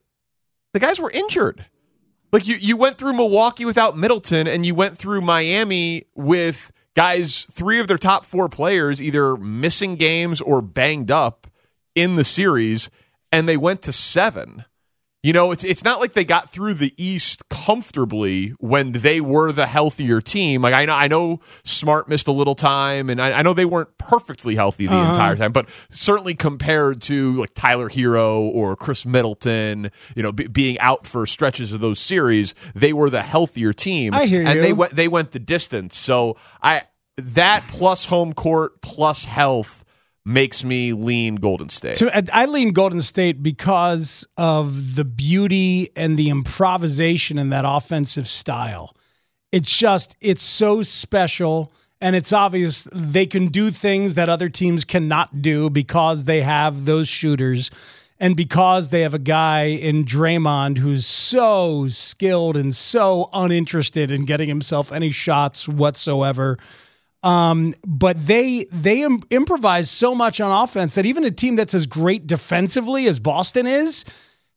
the 0.72 0.80
guys 0.80 1.00
were 1.00 1.10
injured. 1.10 1.66
Like 2.32 2.46
you 2.46 2.56
you 2.56 2.76
went 2.76 2.96
through 2.98 3.14
Milwaukee 3.14 3.64
without 3.64 3.96
Middleton 3.96 4.46
and 4.46 4.64
you 4.64 4.74
went 4.74 4.96
through 4.96 5.20
Miami 5.20 6.04
with 6.14 6.70
guys 6.94 7.44
three 7.44 7.80
of 7.80 7.88
their 7.88 7.98
top 7.98 8.24
4 8.24 8.48
players 8.48 9.02
either 9.02 9.36
missing 9.36 9.96
games 9.96 10.40
or 10.40 10.60
banged 10.62 11.10
up 11.10 11.46
in 11.94 12.14
the 12.16 12.24
series 12.24 12.90
and 13.32 13.48
they 13.48 13.56
went 13.56 13.82
to 13.82 13.92
7. 13.92 14.64
You 15.22 15.34
know, 15.34 15.52
it's 15.52 15.64
it's 15.64 15.84
not 15.84 16.00
like 16.00 16.14
they 16.14 16.24
got 16.24 16.48
through 16.48 16.74
the 16.74 16.94
East 16.96 17.46
comfortably 17.50 18.54
when 18.58 18.92
they 18.92 19.20
were 19.20 19.52
the 19.52 19.66
healthier 19.66 20.20
team. 20.22 20.62
Like 20.62 20.72
I 20.72 20.86
know, 20.86 20.94
I 20.94 21.08
know, 21.08 21.40
Smart 21.62 22.08
missed 22.08 22.26
a 22.26 22.32
little 22.32 22.54
time, 22.54 23.10
and 23.10 23.20
I, 23.20 23.32
I 23.32 23.42
know 23.42 23.52
they 23.52 23.66
weren't 23.66 23.96
perfectly 23.98 24.54
healthy 24.54 24.86
the 24.86 24.94
Uh-huh. 24.94 25.10
entire 25.10 25.36
time. 25.36 25.52
But 25.52 25.68
certainly 25.90 26.34
compared 26.34 27.02
to 27.02 27.34
like 27.34 27.52
Tyler 27.54 27.90
Herro 27.90 28.40
or 28.40 28.76
Khris 28.76 29.04
Middleton, 29.04 29.90
you 30.16 30.22
know, 30.22 30.32
be 30.32 30.46
being 30.46 30.78
out 30.78 31.06
for 31.06 31.26
stretches 31.26 31.72
of 31.74 31.80
those 31.80 31.98
series, 31.98 32.54
they 32.74 32.92
were 32.94 33.10
the 33.10 33.22
healthier 33.22 33.74
team. 33.74 34.14
I 34.14 34.24
hear 34.26 34.42
and 34.42 34.54
you. 34.54 34.62
they 34.62 34.72
went 34.72 34.92
they 34.92 35.08
went 35.08 35.32
the 35.32 35.38
distance. 35.38 35.96
So 35.98 36.38
I 36.62 36.82
that 37.18 37.68
plus 37.68 38.06
home 38.06 38.32
court 38.32 38.80
plus 38.80 39.26
health 39.26 39.84
makes 40.24 40.64
me 40.64 40.92
lean 40.92 41.36
Golden 41.36 41.68
State. 41.68 42.02
I 42.32 42.44
lean 42.46 42.72
Golden 42.72 43.02
State 43.02 43.42
because 43.42 44.26
of 44.36 44.96
the 44.96 45.04
beauty 45.04 45.90
and 45.96 46.18
the 46.18 46.30
improvisation 46.30 47.38
in 47.38 47.50
that 47.50 47.64
offensive 47.66 48.28
style. 48.28 48.94
It's 49.52 49.76
just 49.76 50.16
it's 50.20 50.42
so 50.42 50.82
special 50.82 51.72
and 52.00 52.16
it's 52.16 52.32
obvious 52.32 52.88
they 52.92 53.26
can 53.26 53.46
do 53.46 53.70
things 53.70 54.14
that 54.14 54.28
other 54.28 54.48
teams 54.48 54.84
cannot 54.84 55.42
do 55.42 55.68
because 55.68 56.24
they 56.24 56.40
have 56.42 56.84
those 56.84 57.08
shooters 57.08 57.70
and 58.18 58.36
because 58.36 58.90
they 58.90 59.00
have 59.00 59.14
a 59.14 59.18
guy 59.18 59.64
in 59.64 60.04
Draymond 60.04 60.78
who's 60.78 61.06
so 61.06 61.88
skilled 61.88 62.56
and 62.56 62.74
so 62.74 63.28
uninterested 63.32 64.10
in 64.10 64.26
getting 64.26 64.48
himself 64.48 64.92
any 64.92 65.10
shots 65.10 65.66
whatsoever 65.66 66.58
Um, 67.22 67.74
but 67.86 68.26
they 68.26 68.64
they 68.72 69.02
Im- 69.02 69.22
improvise 69.30 69.90
so 69.90 70.14
much 70.14 70.40
on 70.40 70.64
offense 70.64 70.94
that 70.94 71.04
even 71.04 71.24
a 71.24 71.30
team 71.30 71.56
that's 71.56 71.74
as 71.74 71.86
great 71.86 72.26
defensively 72.26 73.06
as 73.06 73.18
Boston 73.18 73.66
is, 73.66 74.04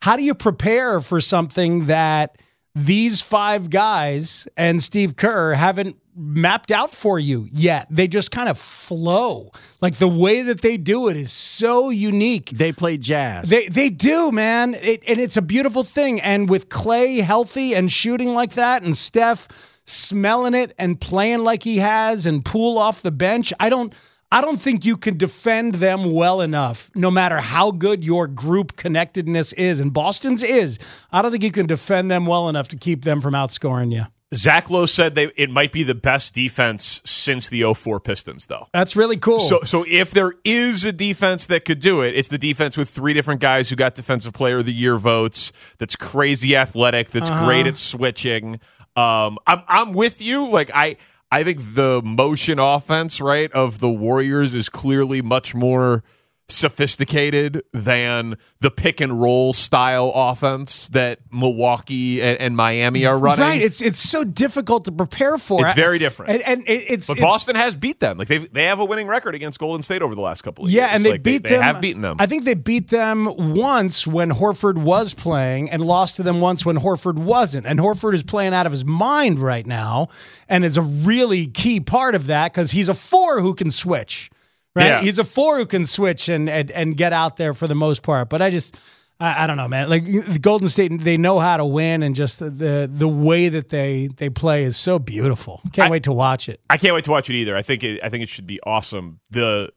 how 0.02 0.16
do 0.16 0.24
you 0.24 0.34
prepare 0.34 1.02
for 1.02 1.20
something 1.20 1.88
that 1.88 2.38
these 2.76 3.22
five 3.22 3.70
guys 3.70 4.48
and 4.58 4.82
Steve 4.82 5.16
Kerr 5.16 5.54
haven't 5.54 5.98
mapped 6.16 6.72
out 6.72 6.92
for 6.92 7.20
you 7.20 7.50
yet? 7.52 7.88
They 7.90 8.08
just 8.08 8.32
kind 8.32 8.48
of 8.48 8.58
flow. 8.58 9.52
Like 9.82 9.96
the 9.96 10.08
way 10.08 10.42
that 10.44 10.62
they 10.62 10.78
do 10.78 11.10
it 11.10 11.18
is 11.18 11.34
so 11.34 11.90
unique. 11.90 12.50
They 12.52 12.72
play 12.72 12.98
jazz. 12.98 13.50
They 13.50 13.68
they 13.68 13.90
do, 13.90 14.32
man. 14.32 14.74
It, 14.76 15.04
and 15.06 15.20
it's 15.20 15.36
a 15.36 15.42
beautiful 15.42 15.84
thing. 15.84 16.22
And 16.22 16.50
with 16.50 16.70
Clay 16.70 17.18
healthy 17.18 17.76
and 17.76 17.92
shooting 17.92 18.34
like 18.34 18.54
that, 18.54 18.84
and 18.84 18.96
Steph 18.96 19.73
smelling 19.86 20.54
it 20.54 20.74
and 20.78 21.00
playing 21.00 21.44
like 21.44 21.64
he 21.64 21.78
has, 21.78 22.26
and 22.26 22.44
Poole 22.44 22.78
off 22.78 23.02
the 23.02 23.12
bench, 23.12 23.54
I 23.60 23.70
don't. 23.70 23.94
I 24.32 24.42
don't 24.42 24.60
think 24.60 24.84
you 24.84 24.98
can 24.98 25.16
defend 25.16 25.76
them 25.76 26.12
well 26.12 26.42
enough, 26.42 26.90
no 26.96 27.12
matter 27.12 27.38
how 27.38 27.70
good 27.70 28.04
your 28.04 28.26
group 28.26 28.76
connectedness 28.76 29.54
is. 29.54 29.80
And 29.80 29.94
Boston's 29.94 30.42
is. 30.42 30.80
I 31.12 31.22
don't 31.22 31.30
think 31.30 31.44
you 31.44 31.52
can 31.52 31.68
defend 31.68 32.10
them 32.10 32.26
well 32.26 32.50
enough 32.50 32.70
to 32.70 32.76
keep 32.76 33.04
them 33.04 33.22
from 33.22 33.36
outscoring 33.36 33.94
you. 33.94 34.06
Zach 34.34 34.72
Lowe 34.72 34.88
said 34.88 35.14
they 35.14 35.26
it 35.38 35.52
might 35.52 35.72
be 35.72 35.84
the 35.84 35.94
best 35.94 36.34
defense 36.34 37.00
since 37.06 37.48
the 37.48 37.72
04 37.76 38.00
Pistons, 38.00 38.48
though. 38.48 38.66
That's 38.74 38.96
really 38.96 39.18
cool. 39.18 39.38
So, 39.38 39.60
so 39.66 39.86
if 39.88 40.10
there 40.10 40.34
is 40.44 40.84
a 40.84 40.92
defense 40.92 41.46
that 41.46 41.64
could 41.64 41.78
do 41.80 42.02
it, 42.02 42.16
it's 42.16 42.30
the 42.30 42.40
defense 42.40 42.76
with 42.76 42.90
three 42.90 43.14
different 43.14 43.40
guys 43.40 43.70
who 43.70 43.76
got 43.76 43.94
Defensive 43.94 44.34
Player 44.34 44.58
of 44.58 44.66
the 44.66 44.74
Year 44.74 44.98
votes. 44.98 45.54
That's 45.78 45.96
crazy 45.96 46.56
athletic. 46.56 47.12
That's 47.12 47.30
Uh-huh. 47.30 47.46
great 47.46 47.68
at 47.68 47.78
switching. 47.78 48.60
Um, 48.96 49.40
I'm 49.48 49.64
I'm 49.68 49.94
with 49.94 50.22
you. 50.22 50.48
Like 50.48 50.72
I 50.74 50.98
I 51.32 51.44
think 51.44 51.60
the 51.74 52.02
motion 52.04 52.60
offense 52.60 53.20
right 53.20 53.52
of 53.54 53.80
the 53.80 53.90
Warriors 53.90 54.54
is 54.54 54.70
clearly 54.70 55.22
much 55.22 55.56
more 55.56 56.04
sophisticated 56.50 57.62
than 57.72 58.36
the 58.60 58.70
pick 58.72 59.00
and 59.02 59.22
roll 59.22 59.54
style 59.54 60.12
offense 60.14 60.90
that 60.90 61.20
Milwaukee 61.32 62.22
and, 62.22 62.40
and 62.40 62.56
Miami 62.58 63.06
are 63.06 63.18
running. 63.18 63.42
Right. 63.44 63.62
It's 63.62 63.82
it's 63.82 64.00
so 64.00 64.24
difficult 64.24 64.86
to 64.86 64.92
prepare 64.92 65.38
for. 65.38 65.66
It's 65.66 65.74
very 65.74 66.00
different. 66.00 66.32
And, 66.34 66.42
and 66.44 66.62
it- 66.68 66.84
it's 66.90 67.08
but 67.08 67.18
it's- 67.18 67.32
Boston 67.32 67.56
has 67.56 67.76
beat 67.76 68.00
them. 68.00 68.18
Like 68.18 68.28
they 68.28 68.40
they 68.40 68.66
have 68.66 68.80
a 68.80 68.86
winning 68.86 69.08
record 69.08 69.36
against 69.36 69.60
Golden 69.60 69.84
State 69.84 70.02
over 70.02 70.16
the 70.16 70.22
last 70.22 70.42
couple 70.42 70.66
of 70.66 70.72
Yeah, 70.72 70.82
years. 70.82 70.90
Yeah, 70.90 70.96
and 70.96 71.06
they 71.06 71.12
Like, 71.12 71.24
beat 71.24 71.44
they, 71.44 71.50
them. 71.52 71.60
They 71.60 71.66
have 71.66 71.82
beaten 71.82 72.02
them. 72.02 72.18
I 72.20 72.26
think 72.26 72.44
they 72.44 72.54
beat 72.56 72.90
them 72.90 73.56
once 73.56 74.06
when 74.06 74.30
Horford 74.32 74.78
was 74.78 75.14
playing, 75.14 75.70
and 75.70 75.84
lost 75.84 76.18
to 76.18 76.24
them 76.24 76.42
once 76.42 76.66
when 76.66 76.78
Horford 76.78 77.16
wasn't. 77.16 77.66
And 77.66 77.80
Horford 77.80 78.14
is 78.14 78.24
playing 78.24 78.54
out 78.54 78.66
of 78.66 78.72
his 78.72 78.86
mind 78.86 79.40
right 79.40 79.66
now, 79.66 80.08
and 80.50 80.66
is 80.66 80.78
a 80.78 80.82
really 80.82 81.48
key 81.48 81.80
part 81.80 82.16
of 82.16 82.28
that 82.28 82.52
because 82.54 82.72
he's 82.72 82.90
a 82.90 82.94
four 82.94 83.42
who 83.42 83.54
can 83.54 83.72
switch. 83.72 84.30
Right, 84.76 84.86
Yeah. 84.88 85.02
he's 85.02 85.20
a 85.20 85.24
four 85.24 85.58
who 85.60 85.66
can 85.66 85.86
switch 85.86 86.30
and, 86.30 86.50
and 86.50 86.72
and 86.72 86.98
get 86.98 87.14
out 87.14 87.38
there 87.38 87.54
for 87.54 87.68
the 87.68 87.76
most 87.76 88.02
part. 88.04 88.30
But 88.30 88.42
I 88.42 88.50
just. 88.50 88.76
I 89.20 89.44
I 89.44 89.48
don't 89.48 89.58
know, 89.58 89.68
man. 89.68 89.90
Like 89.90 90.42
Golden 90.42 90.68
State, 90.68 90.92
they 91.02 91.18
know 91.18 91.38
how 91.40 91.58
to 91.58 91.66
win, 91.66 92.02
and 92.02 92.16
just 92.16 92.40
the 92.40 92.50
the, 92.50 92.90
the 92.92 93.08
way 93.08 93.48
that 93.50 93.70
they 93.70 94.08
they 94.08 94.30
play 94.32 94.64
is 94.64 94.76
so 94.76 94.98
beautiful. 94.98 95.62
Can't 95.72 95.90
I- 95.90 95.92
wait 95.92 96.04
to 96.04 96.12
watch 96.12 96.50
it. 96.50 96.60
I 96.68 96.78
can't 96.78 96.96
wait 96.96 97.04
to 97.04 97.12
watch 97.12 97.30
it 97.30 97.36
either. 97.36 97.56
I 97.56 97.62
think 97.62 97.84
it, 97.84 98.04
I 98.04 98.10
think 98.10 98.24
it 98.24 98.30
should 98.30 98.48
be 98.48 98.60
awesome. 98.66 99.20
The 99.30 99.72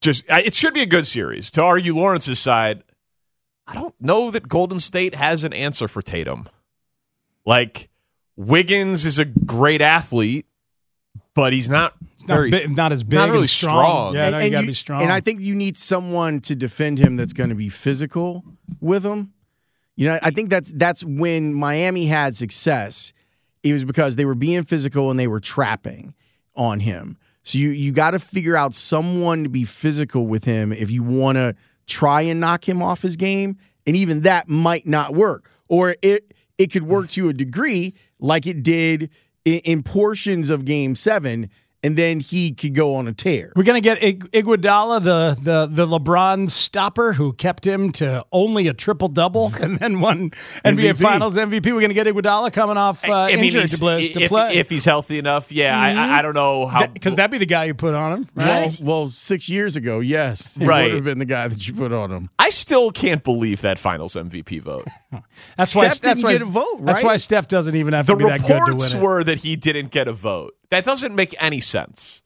just 0.00 0.24
it 0.28 0.54
should 0.54 0.72
be 0.72 0.82
a 0.82 0.86
good 0.86 1.06
series. 1.08 1.50
To 1.52 1.62
argue 1.62 1.94
Lawrence's 1.96 2.38
side, 2.38 2.84
I 3.66 3.74
don't 3.74 3.94
know 4.00 4.30
that 4.30 4.48
Golden 4.48 4.78
State 4.78 5.16
has 5.16 5.42
an 5.42 5.52
answer 5.52 5.88
for 5.88 6.00
Tatum. 6.00 6.48
Like 7.44 7.90
Wiggins 8.36 9.04
is 9.04 9.18
a 9.18 9.24
great 9.24 9.82
athlete, 9.82 10.46
but 11.34 11.52
he's 11.52 11.68
not 11.68 11.94
Not, 12.28 12.34
very 12.36 12.50
bi- 12.50 12.66
not 12.68 12.92
as 12.92 13.02
big, 13.04 13.18
not 13.18 13.28
really 13.28 13.40
and 13.40 13.48
strong. 13.48 13.72
strong. 14.12 14.14
Yeah, 14.14 14.30
no, 14.30 14.38
you 14.38 14.50
gotta 14.50 14.62
you- 14.64 14.68
be 14.68 14.74
strong. 14.74 15.02
And 15.02 15.12
I 15.12 15.20
think 15.20 15.40
you 15.40 15.54
need 15.54 15.76
someone 15.76 16.40
to 16.42 16.54
defend 16.54 16.98
him 16.98 17.16
that's 17.16 17.32
going 17.32 17.48
to 17.50 17.54
be 17.54 17.68
physical 17.68 18.44
with 18.80 19.04
him. 19.04 19.32
You 19.96 20.08
know, 20.08 20.18
I 20.22 20.30
think 20.30 20.48
that's 20.50 20.72
that's 20.74 21.04
when 21.04 21.52
Miami 21.54 22.06
had 22.06 22.34
success. 22.36 23.12
It 23.62 23.72
was 23.72 23.84
because 23.84 24.16
they 24.16 24.24
were 24.24 24.34
being 24.34 24.64
physical 24.64 25.10
and 25.10 25.18
they 25.20 25.26
were 25.28 25.40
trapping 25.40 26.14
on 26.56 26.80
him. 26.80 27.16
So 27.44 27.58
you 27.58 27.70
you 27.70 27.92
got 27.92 28.12
to 28.12 28.18
figure 28.18 28.56
out 28.56 28.74
someone 28.74 29.42
to 29.44 29.48
be 29.50 29.64
physical 29.64 30.26
with 30.26 30.44
him 30.44 30.72
if 30.72 30.90
you 30.90 31.02
want 31.02 31.36
to 31.36 31.54
try 31.86 32.22
and 32.22 32.40
knock 32.40 32.68
him 32.68 32.80
off 32.82 33.02
his 33.02 33.16
game, 33.16 33.56
and 33.86 33.96
even 33.96 34.22
that 34.22 34.48
might 34.48 34.86
not 34.86 35.14
work, 35.14 35.50
or 35.68 35.96
it 36.02 36.32
it 36.58 36.70
could 36.72 36.84
work 36.84 37.08
to 37.10 37.28
a 37.28 37.32
degree 37.32 37.94
like 38.20 38.46
it 38.46 38.62
did 38.62 39.10
in, 39.44 39.82
portions 39.82 40.50
of 40.50 40.64
Game 40.64 40.94
Seven, 40.94 41.50
and 41.82 41.96
then 41.96 42.20
he 42.20 42.52
could 42.52 42.74
go 42.74 42.94
on 42.94 43.08
a 43.08 43.12
tear. 43.12 43.52
We're 43.56 43.62
gonna 43.64 43.80
get 43.80 44.02
Ig- 44.02 44.30
Iguodala, 44.30 45.02
the 45.02 45.36
the 45.42 45.66
the 45.66 45.86
LeBron 45.86 46.48
stopper, 46.50 47.12
who 47.14 47.32
kept 47.32 47.66
him 47.66 47.90
to 47.92 48.24
only 48.32 48.68
a 48.68 48.74
triple 48.74 49.08
double 49.08 49.52
and 49.60 49.78
then 49.78 50.00
won 50.00 50.30
NBA 50.64 50.94
MVP. 50.94 51.02
Finals 51.02 51.36
MVP. 51.36 51.66
We're 51.72 51.80
gonna 51.80 51.94
get 51.94 52.06
Iguodala 52.06 52.52
coming 52.52 52.76
off 52.76 53.06
uh, 53.08 53.12
I 53.12 53.36
mean, 53.36 53.46
injured 53.46 53.60
he's- 53.62 53.70
to, 53.72 53.78
play, 53.78 54.08
to 54.08 54.20
if, 54.22 54.28
play. 54.28 54.54
if 54.56 54.70
he's 54.70 54.84
healthy 54.84 55.18
enough, 55.18 55.50
yeah. 55.52 55.78
I, 55.78 55.90
I, 55.92 56.18
I 56.18 56.22
don't 56.22 56.34
know 56.34 56.66
how 56.66 56.86
because 56.86 57.16
that'd 57.16 57.30
be 57.30 57.38
the 57.38 57.46
guy 57.46 57.64
you 57.64 57.74
put 57.74 57.94
on 57.94 58.18
him, 58.18 58.28
Well, 58.34 58.62
right? 58.68 58.80
well, 58.80 59.08
six 59.08 59.48
years 59.48 59.76
ago, 59.76 60.00
yes, 60.00 60.54
he 60.56 60.64
Right. 60.64 60.84
would 60.84 60.94
have 60.94 61.04
been 61.04 61.18
the 61.18 61.24
guy 61.24 61.48
that 61.48 61.66
you 61.66 61.74
put 61.74 61.92
on 61.92 62.10
him. 62.10 62.30
I 62.38 62.50
still 62.50 62.90
can't 62.92 63.22
believe 63.24 63.60
that 63.62 63.78
Finals 63.78 64.14
MVP 64.14 64.60
vote. 64.62 64.86
that's 65.56 65.74
why. 65.74 65.88
Steph 65.88 66.00
That's 66.02 66.20
didn't 66.20 66.24
why. 66.24 66.32
get 66.32 66.42
a 66.42 66.44
vote, 66.46 66.84
That's 66.84 67.02
why 67.02 67.16
Steph 67.16 67.48
doesn't 67.48 67.74
even 67.76 67.92
have 67.94 68.06
the 68.06 68.12
to 68.12 68.18
be 68.18 68.24
that 68.24 68.40
good 68.40 68.48
to 68.48 68.54
reports 68.54 68.94
win 68.94 69.02
it. 69.02 69.04
were 69.04 69.24
that 69.24 69.38
he 69.38 69.56
didn't 69.56 69.90
get 69.90 70.08
a 70.08 70.12
vote. 70.12 70.54
That 70.72 70.86
doesn't 70.86 71.14
make 71.14 71.34
any 71.38 71.60
sense. 71.60 72.22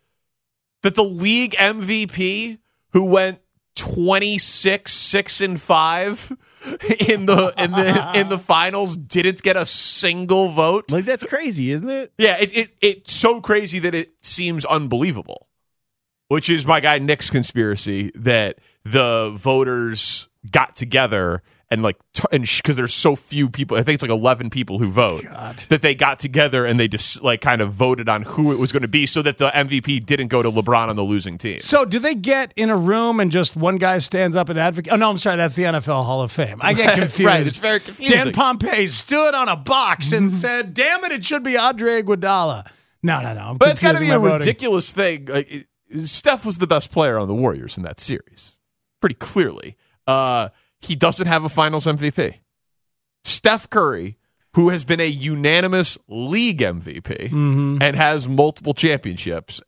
That 0.83 0.95
the 0.95 1.03
league 1.03 1.57
MVP 1.59 2.59
who 2.93 3.05
went 3.05 3.41
26 3.75 4.93
6 4.93 5.41
and 5.41 5.61
5 5.61 6.37
in 7.09 7.27
the 7.27 7.53
in 7.59 7.73
the 7.73 8.11
in 8.15 8.29
the 8.29 8.39
finals 8.39 8.97
didn't 8.97 9.43
get 9.43 9.57
a 9.57 9.67
single 9.67 10.51
vote. 10.51 10.93
Like 10.93 11.07
that's 11.07 11.25
crazy, 11.25 11.73
isn't 11.73 11.91
it? 11.91 12.13
Yeah, 12.19 12.37
it, 12.39 12.57
it 12.57 12.71
it's 12.81 13.13
so 13.13 13.41
crazy 13.41 13.81
that 13.81 13.97
it 13.97 14.13
seems 14.25 14.65
unbelievable. 14.65 15.49
Which 16.29 16.49
is 16.49 16.65
my 16.69 16.79
guy 16.79 17.01
Nick's 17.01 17.31
conspiracy 17.31 18.13
that 18.15 18.61
the 18.85 19.33
voters 19.35 20.29
got 20.49 20.77
together 20.77 21.43
and 21.71 21.83
like 21.83 21.97
t- 22.13 22.23
and 22.31 22.43
because 22.43 22.77
there's 22.77 22.95
so 22.95 23.17
few 23.17 23.49
people, 23.51 23.77
I 23.77 23.83
think 23.83 23.95
it's 23.95 24.03
like 24.03 24.11
11 24.11 24.51
people 24.51 24.79
who 24.79 24.89
vote 24.89 25.25
that 25.69 25.81
they 25.83 25.95
got 25.95 26.19
together 26.21 26.65
and 26.65 26.79
they 26.79 26.87
just 26.87 27.23
like 27.23 27.41
kind 27.41 27.61
of 27.61 27.73
voted 27.73 28.09
on 28.09 28.23
who 28.23 28.53
it 28.53 28.59
was 28.59 28.71
going 28.73 28.83
to 28.83 28.89
be 28.89 29.05
so 29.07 29.21
that 29.23 29.39
the 29.39 29.51
MVP 29.51 30.05
didn't 30.07 30.29
go 30.29 30.43
to 30.43 30.51
LeBron 30.51 30.89
on 30.89 30.97
the 30.97 31.03
losing 31.03 31.39
team. 31.39 31.59
So, 31.59 31.85
do 31.85 31.99
they 31.99 32.15
get 32.15 32.53
in 32.57 32.71
a 32.71 32.77
room 32.77 33.19
and 33.19 33.31
just 33.33 33.57
one 33.57 33.79
guy 33.79 33.99
stands 33.99 34.37
up 34.37 34.49
and 34.49 34.59
advocate? 34.59 34.93
Oh 34.93 34.97
no, 34.97 35.11
I'm 35.11 35.19
sorry, 35.19 35.37
that's 35.37 35.57
the 35.57 35.65
NFL 35.65 36.05
Hall 36.05 36.23
of 36.23 36.31
Fame. 36.31 36.59
I 36.61 36.73
get 36.73 36.95
confused. 36.95 37.21
Right, 37.27 37.47
it's 37.47 37.57
very 37.59 37.81
confusing. 37.81 38.17
Dan 38.17 38.33
Pompey 38.33 38.87
stood 38.87 39.35
on 39.35 39.49
a 39.49 39.57
box 39.57 40.13
and 40.13 40.31
said, 40.43 40.73
"Damn 40.75 41.03
it, 41.05 41.13
it 41.13 41.25
should 41.25 41.43
be 41.43 41.57
Andre 41.57 42.03
Iguodala." 42.03 42.69
No, 43.03 43.21
no, 43.21 43.35
no. 43.35 43.41
I'm 43.41 43.57
But 43.57 43.71
it's 43.71 43.81
got 43.81 43.93
to 43.93 44.01
be 44.01 44.11
a 44.11 44.19
voting. 44.19 44.35
ridiculous 44.39 44.93
thing. 44.93 45.27
Like 45.27 45.51
it, 45.51 45.67
Steph 46.05 46.45
was 46.47 46.59
the 46.59 46.67
best 46.67 46.91
player 46.93 47.19
on 47.19 47.27
the 47.29 47.35
Warriors 47.35 47.77
in 47.77 47.83
that 47.85 47.99
series, 48.01 48.59
pretty 49.01 49.15
clearly. 49.17 49.77
Uh, 50.07 50.49
he 50.87 50.95
doesn't 50.97 51.27
have 51.27 51.45
a 51.45 51.49
Finals 51.49 51.87
MVP. 51.87 52.35
Steph 53.25 53.69
Curry, 53.71 54.17
who 54.55 54.69
has 54.71 54.85
been 54.85 55.01
a 55.01 55.07
unanimous 55.07 55.99
league 56.09 56.61
MVP 56.61 57.31
Mm-hmm. 57.31 57.79
and 57.83 57.97
has 57.97 58.29
multiple 58.29 58.73
championships 58.75 59.61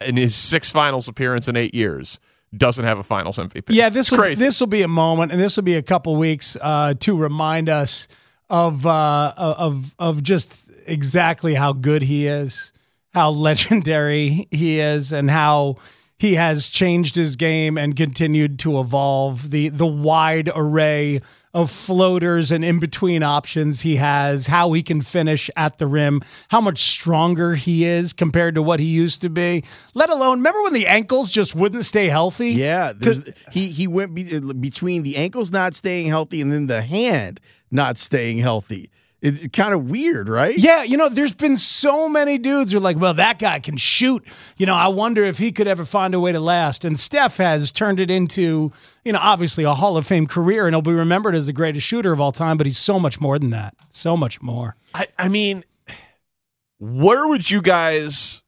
in 0.00 0.16
his 0.16 0.34
six 0.34 0.70
Finals 0.70 1.08
appearance 1.08 1.46
in 1.48 1.56
eight 1.56 1.74
years, 1.74 2.18
doesn't 2.56 2.84
have 2.84 2.98
a 2.98 3.02
Finals 3.02 3.38
MVP. 3.38 3.66
Yeah, 3.68 3.88
this 3.88 4.10
will 4.10 4.18
this 4.34 4.60
will 4.60 4.66
be 4.66 4.82
a 4.82 4.88
moment, 4.88 5.32
and 5.32 5.40
this 5.40 5.56
will 5.56 5.62
be 5.64 5.76
a 5.76 5.82
couple 5.82 6.16
weeks 6.16 6.56
uh, 6.60 6.94
to 7.00 7.16
remind 7.16 7.68
us 7.68 8.08
of 8.50 8.84
uh, 8.84 9.32
of 9.36 9.94
of 9.98 10.22
just 10.22 10.70
exactly 10.86 11.54
how 11.54 11.72
good 11.72 12.02
he 12.02 12.26
is, 12.26 12.72
how 13.14 13.30
legendary 13.48 14.48
he 14.50 14.80
is, 14.80 15.12
and 15.12 15.30
how 15.30 15.76
he 16.22 16.36
has 16.36 16.68
changed 16.68 17.16
his 17.16 17.34
game 17.34 17.76
and 17.76 17.96
continued 17.96 18.56
to 18.60 18.78
evolve. 18.78 19.50
The 19.50 19.70
the 19.70 19.88
wide 19.88 20.48
array 20.54 21.20
of 21.52 21.68
floaters 21.68 22.52
and 22.52 22.64
in 22.64 22.78
between 22.78 23.24
options 23.24 23.80
he 23.80 23.96
has, 23.96 24.46
how 24.46 24.72
he 24.72 24.84
can 24.84 25.00
finish 25.00 25.50
at 25.56 25.78
the 25.78 25.86
rim, 25.88 26.20
how 26.46 26.60
much 26.60 26.78
stronger 26.78 27.56
he 27.56 27.84
is 27.84 28.12
compared 28.12 28.54
to 28.54 28.62
what 28.62 28.78
he 28.78 28.86
used 28.86 29.20
to 29.22 29.30
be. 29.30 29.64
Let 29.94 30.10
alone, 30.10 30.38
remember 30.38 30.62
when 30.62 30.74
the 30.74 30.86
ankles 30.86 31.32
just 31.32 31.56
wouldn't 31.56 31.84
stay 31.86 32.06
healthy? 32.06 32.52
Yeah, 32.52 32.92
he 33.50 33.66
he 33.66 33.88
went 33.88 34.14
be, 34.14 34.38
between 34.38 35.02
the 35.02 35.16
ankles 35.16 35.50
not 35.50 35.74
staying 35.74 36.06
healthy 36.06 36.40
and 36.40 36.52
then 36.52 36.68
the 36.68 36.82
hand 36.82 37.40
not 37.72 37.98
staying 37.98 38.38
healthy. 38.38 38.92
It's 39.22 39.46
kind 39.48 39.72
of 39.72 39.88
weird, 39.88 40.28
right? 40.28 40.58
Yeah, 40.58 40.82
you 40.82 40.96
know, 40.96 41.08
there's 41.08 41.32
been 41.32 41.56
so 41.56 42.08
many 42.08 42.38
dudes 42.38 42.72
who 42.72 42.78
are 42.78 42.80
like, 42.80 42.98
well, 42.98 43.14
that 43.14 43.38
guy 43.38 43.60
can 43.60 43.76
shoot. 43.76 44.24
You 44.56 44.66
know, 44.66 44.74
I 44.74 44.88
wonder 44.88 45.22
if 45.22 45.38
he 45.38 45.52
could 45.52 45.68
ever 45.68 45.84
find 45.84 46.12
a 46.12 46.18
way 46.18 46.32
to 46.32 46.40
last. 46.40 46.84
And 46.84 46.98
Steph 46.98 47.36
has 47.36 47.70
turned 47.70 48.00
it 48.00 48.10
into, 48.10 48.72
you 49.04 49.12
know, 49.12 49.20
obviously 49.22 49.62
a 49.62 49.74
Hall 49.74 49.96
of 49.96 50.08
Fame 50.08 50.26
career, 50.26 50.66
and 50.66 50.74
he'll 50.74 50.82
be 50.82 50.90
remembered 50.90 51.36
as 51.36 51.46
the 51.46 51.52
greatest 51.52 51.86
shooter 51.86 52.10
of 52.10 52.20
all 52.20 52.32
time, 52.32 52.56
but 52.56 52.66
he's 52.66 52.78
so 52.78 52.98
much 52.98 53.20
more 53.20 53.38
than 53.38 53.50
that. 53.50 53.76
So 53.90 54.16
much 54.16 54.42
more. 54.42 54.74
I, 54.92 55.06
I 55.16 55.28
mean, 55.28 55.62
where 56.80 57.28
would 57.28 57.48
you 57.48 57.62
guys 57.62 58.42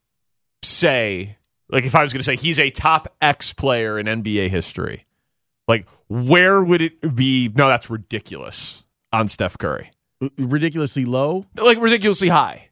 say, 0.64 1.38
like, 1.69 1.85
if 1.85 1.95
I 1.95 2.02
was 2.02 2.12
going 2.12 2.19
to 2.19 2.25
say 2.25 2.35
he's 2.35 2.59
a 2.59 2.71
top 2.71 3.07
X 3.23 3.52
player 3.52 3.97
in 3.97 4.07
NBA 4.07 4.49
history, 4.49 5.07
like, 5.69 5.87
where 6.09 6.64
would 6.64 6.83
it 6.83 7.14
be? 7.14 7.49
No, 7.54 7.69
that's 7.69 7.88
ridiculous 7.88 8.85
on 9.12 9.28
Steph 9.28 9.57
Curry. 9.57 9.93
Ridiculously 10.38 11.04
low. 11.04 11.47
Like, 11.57 11.81
ridiculously 11.81 12.28
high. 12.28 12.69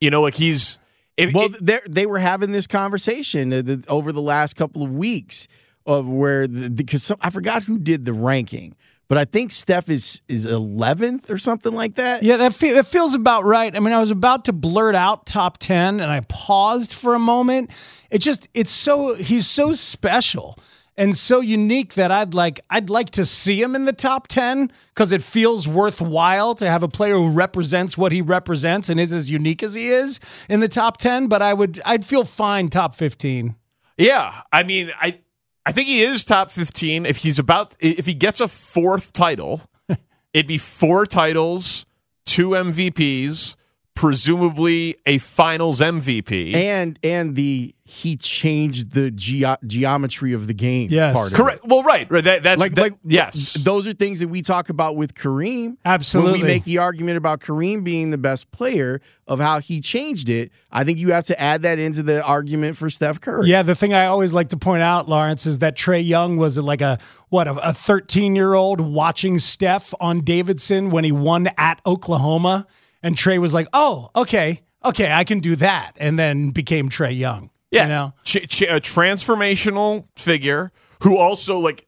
You 0.00 0.10
know, 0.10 0.22
like 0.22 0.34
he's. 0.34 0.78
If, 1.16 1.34
Well, 1.34 1.46
it- 1.46 1.64
they 1.64 1.80
they 1.88 2.06
were 2.06 2.18
having 2.18 2.52
this 2.52 2.66
conversation 2.66 3.52
uh, 3.52 3.76
over 3.88 4.12
the 4.12 4.22
last 4.22 4.54
couple 4.54 4.82
of 4.82 4.94
weeks 4.94 5.46
of 5.86 6.06
where 6.08 6.46
the 6.46 6.70
because 6.70 7.12
I 7.20 7.30
forgot 7.30 7.64
who 7.64 7.78
did 7.78 8.04
the 8.06 8.12
ranking, 8.14 8.74
but 9.08 9.18
I 9.18 9.24
think 9.26 9.52
Steph 9.52 9.90
is 9.90 10.22
is 10.28 10.46
eleventh 10.46 11.28
or 11.30 11.36
something 11.38 11.72
like 11.74 11.96
that. 11.96 12.22
Yeah, 12.22 12.36
that, 12.38 12.54
fe- 12.54 12.72
that 12.72 12.86
feels 12.86 13.12
about 13.14 13.44
right. 13.44 13.74
I 13.74 13.80
mean, 13.80 13.92
I 13.92 13.98
was 14.00 14.10
about 14.10 14.46
to 14.46 14.52
blurt 14.54 14.94
out 14.94 15.26
top 15.26 15.58
10 15.58 16.00
and 16.00 16.10
I 16.10 16.20
paused 16.28 16.94
for 16.94 17.14
a 17.14 17.18
moment. 17.18 17.70
It 18.10 18.18
just, 18.18 18.48
it's 18.54 18.72
so, 18.72 19.14
he's 19.14 19.46
so 19.46 19.72
special 19.72 20.58
and 21.00 21.16
so 21.16 21.40
unique 21.40 21.94
that 21.94 22.12
I'd 22.12 22.34
like, 22.34 22.60
I'd 22.68 22.90
like 22.90 23.08
to 23.12 23.24
see 23.24 23.60
him 23.62 23.74
in 23.74 23.86
the 23.86 23.92
top 23.92 24.28
10 24.28 24.70
because 24.94 25.12
it 25.12 25.22
feels 25.22 25.66
worthwhile 25.66 26.54
to 26.56 26.68
have 26.68 26.82
a 26.82 26.88
player 26.88 27.14
who 27.14 27.30
represents 27.30 27.96
what 27.96 28.12
he 28.12 28.20
represents 28.20 28.90
and 28.90 29.00
is 29.00 29.10
as 29.10 29.30
unique 29.30 29.62
as 29.62 29.74
he 29.74 29.88
is 29.88 30.20
in 30.50 30.60
the 30.60 30.68
top 30.68 30.98
10. 30.98 31.28
But 31.28 31.40
I 31.40 31.54
would, 31.54 31.80
I'd 31.86 32.04
feel 32.04 32.24
fine 32.24 32.68
top 32.68 32.94
15. 32.94 33.56
Yeah, 33.96 34.42
I 34.52 34.62
mean, 34.62 34.90
I 35.00 35.20
I 35.66 35.72
think 35.72 35.88
he 35.88 36.02
is 36.02 36.24
top 36.24 36.50
fifteen. 36.50 37.04
If 37.04 37.18
he's 37.18 37.38
about, 37.38 37.76
if 37.80 38.06
he 38.06 38.14
gets 38.14 38.40
a 38.40 38.48
fourth 38.48 39.12
title, 39.12 39.60
it'd 40.32 40.46
be 40.46 40.56
four 40.56 41.04
titles, 41.04 41.84
two 42.24 42.50
MVPs, 42.50 43.56
presumably 44.00 44.96
a 45.06 45.18
Finals 45.18 45.80
MVP. 45.80 46.54
and 46.54 46.98
and 47.04 47.36
the 47.36 47.74
he 47.84 48.16
changed 48.16 48.92
the 48.92 49.10
geo- 49.10 49.56
geometry 49.66 50.32
of 50.32 50.46
the 50.46 50.54
game. 50.54 50.88
Yes. 50.92 51.12
part 51.14 51.32
of 51.32 51.36
Correct. 51.36 51.64
Well, 51.66 51.82
right, 51.82 52.08
right. 52.08 52.22
That, 52.22 52.42
that's 52.44 52.60
Like, 52.60 52.74
that- 52.76 52.82
like 52.82 52.92
yes. 53.04 53.54
those 53.54 53.88
are 53.88 53.92
things 53.92 54.20
that 54.20 54.28
we 54.28 54.42
talk 54.42 54.68
about 54.68 54.94
with 54.96 55.14
Kareem. 55.14 55.76
Absolutely. 55.84 56.32
When 56.34 56.40
we 56.42 56.46
make 56.46 56.64
the 56.64 56.78
argument 56.78 57.16
about 57.16 57.40
Kareem 57.40 57.82
being 57.82 58.10
the 58.10 58.16
best 58.18 58.50
player 58.52 59.00
of 59.26 59.40
how 59.40 59.58
he 59.58 59.80
changed 59.80 60.28
it, 60.28 60.52
I 60.70 60.84
think 60.84 60.98
you 60.98 61.10
have 61.12 61.26
to 61.26 61.40
add 61.40 61.62
that 61.62 61.78
into 61.80 62.02
the 62.04 62.22
argument 62.24 62.76
for 62.76 62.88
Steph 62.90 63.20
Curry. 63.20 63.48
Yeah, 63.48 63.62
the 63.62 63.74
thing 63.74 63.92
I 63.92 64.06
always 64.06 64.32
like 64.32 64.50
to 64.50 64.56
point 64.56 64.82
out, 64.82 65.08
Lawrence, 65.08 65.44
is 65.44 65.58
that 65.58 65.76
Trae 65.76 66.06
Young 66.06 66.36
was 66.36 66.56
like 66.58 66.80
a 66.80 66.98
what 67.28 67.48
a 67.48 67.72
13 67.74 68.36
year 68.36 68.54
old 68.54 68.80
watching 68.80 69.38
Steph 69.38 69.92
on 70.00 70.20
Davidson 70.20 70.90
when 70.90 71.02
he 71.04 71.10
won 71.12 71.48
at 71.58 71.80
Oklahoma, 71.84 72.66
and 73.02 73.16
Trae 73.16 73.38
was 73.38 73.52
like, 73.54 73.68
"Oh, 73.72 74.10
okay, 74.14 74.60
okay, 74.84 75.10
I 75.10 75.24
can 75.24 75.40
do 75.40 75.56
that," 75.56 75.92
and 75.96 76.18
then 76.18 76.50
became 76.50 76.88
Trae 76.88 77.16
Young. 77.16 77.50
Yeah, 77.70 77.82
you 77.84 77.88
know, 77.88 78.14
Ch- 78.24 78.48
ch- 78.48 78.62
a 78.62 78.80
transformational 78.80 80.06
figure 80.16 80.72
who 81.02 81.16
also 81.16 81.58
like 81.58 81.86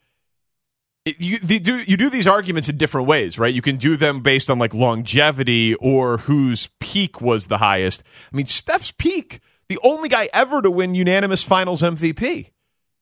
it- 1.05 1.17
you 1.19 1.39
do 1.39 1.79
you 1.79 1.97
do 1.97 2.09
these 2.09 2.27
arguments 2.29 2.69
in 2.69 2.77
different 2.77 3.09
ways, 3.09 3.39
right? 3.39 3.53
You 3.53 3.63
can 3.63 3.77
do 3.77 3.97
them 3.97 4.21
based 4.21 4.49
on 4.49 4.59
like 4.59 4.73
longevity 4.75 5.75
or 5.77 6.19
whose 6.19 6.69
peak 6.79 7.21
was 7.21 7.49
the 7.49 7.59
highest. 7.59 8.05
I 8.33 8.37
mean, 8.37 8.47
Steph's 8.47 8.93
peak, 8.93 9.41
the 9.69 9.79
only 9.83 10.09
guy 10.09 10.29
ever 10.33 10.63
to 10.63 10.71
win 10.71 10.95
unanimous 10.95 11.43
Finals 11.43 11.83
MVP, 11.83 12.51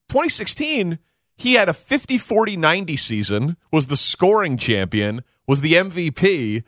2016. 0.08 0.98
He 1.36 1.54
had 1.54 1.68
a 1.68 1.72
50 1.74 2.18
40 2.18 2.56
90 2.56 2.96
season, 2.96 3.56
was 3.72 3.86
the 3.86 3.96
scoring 3.96 4.56
champion, 4.56 5.22
was 5.46 5.60
the 5.62 5.74
MVP. 5.74 6.62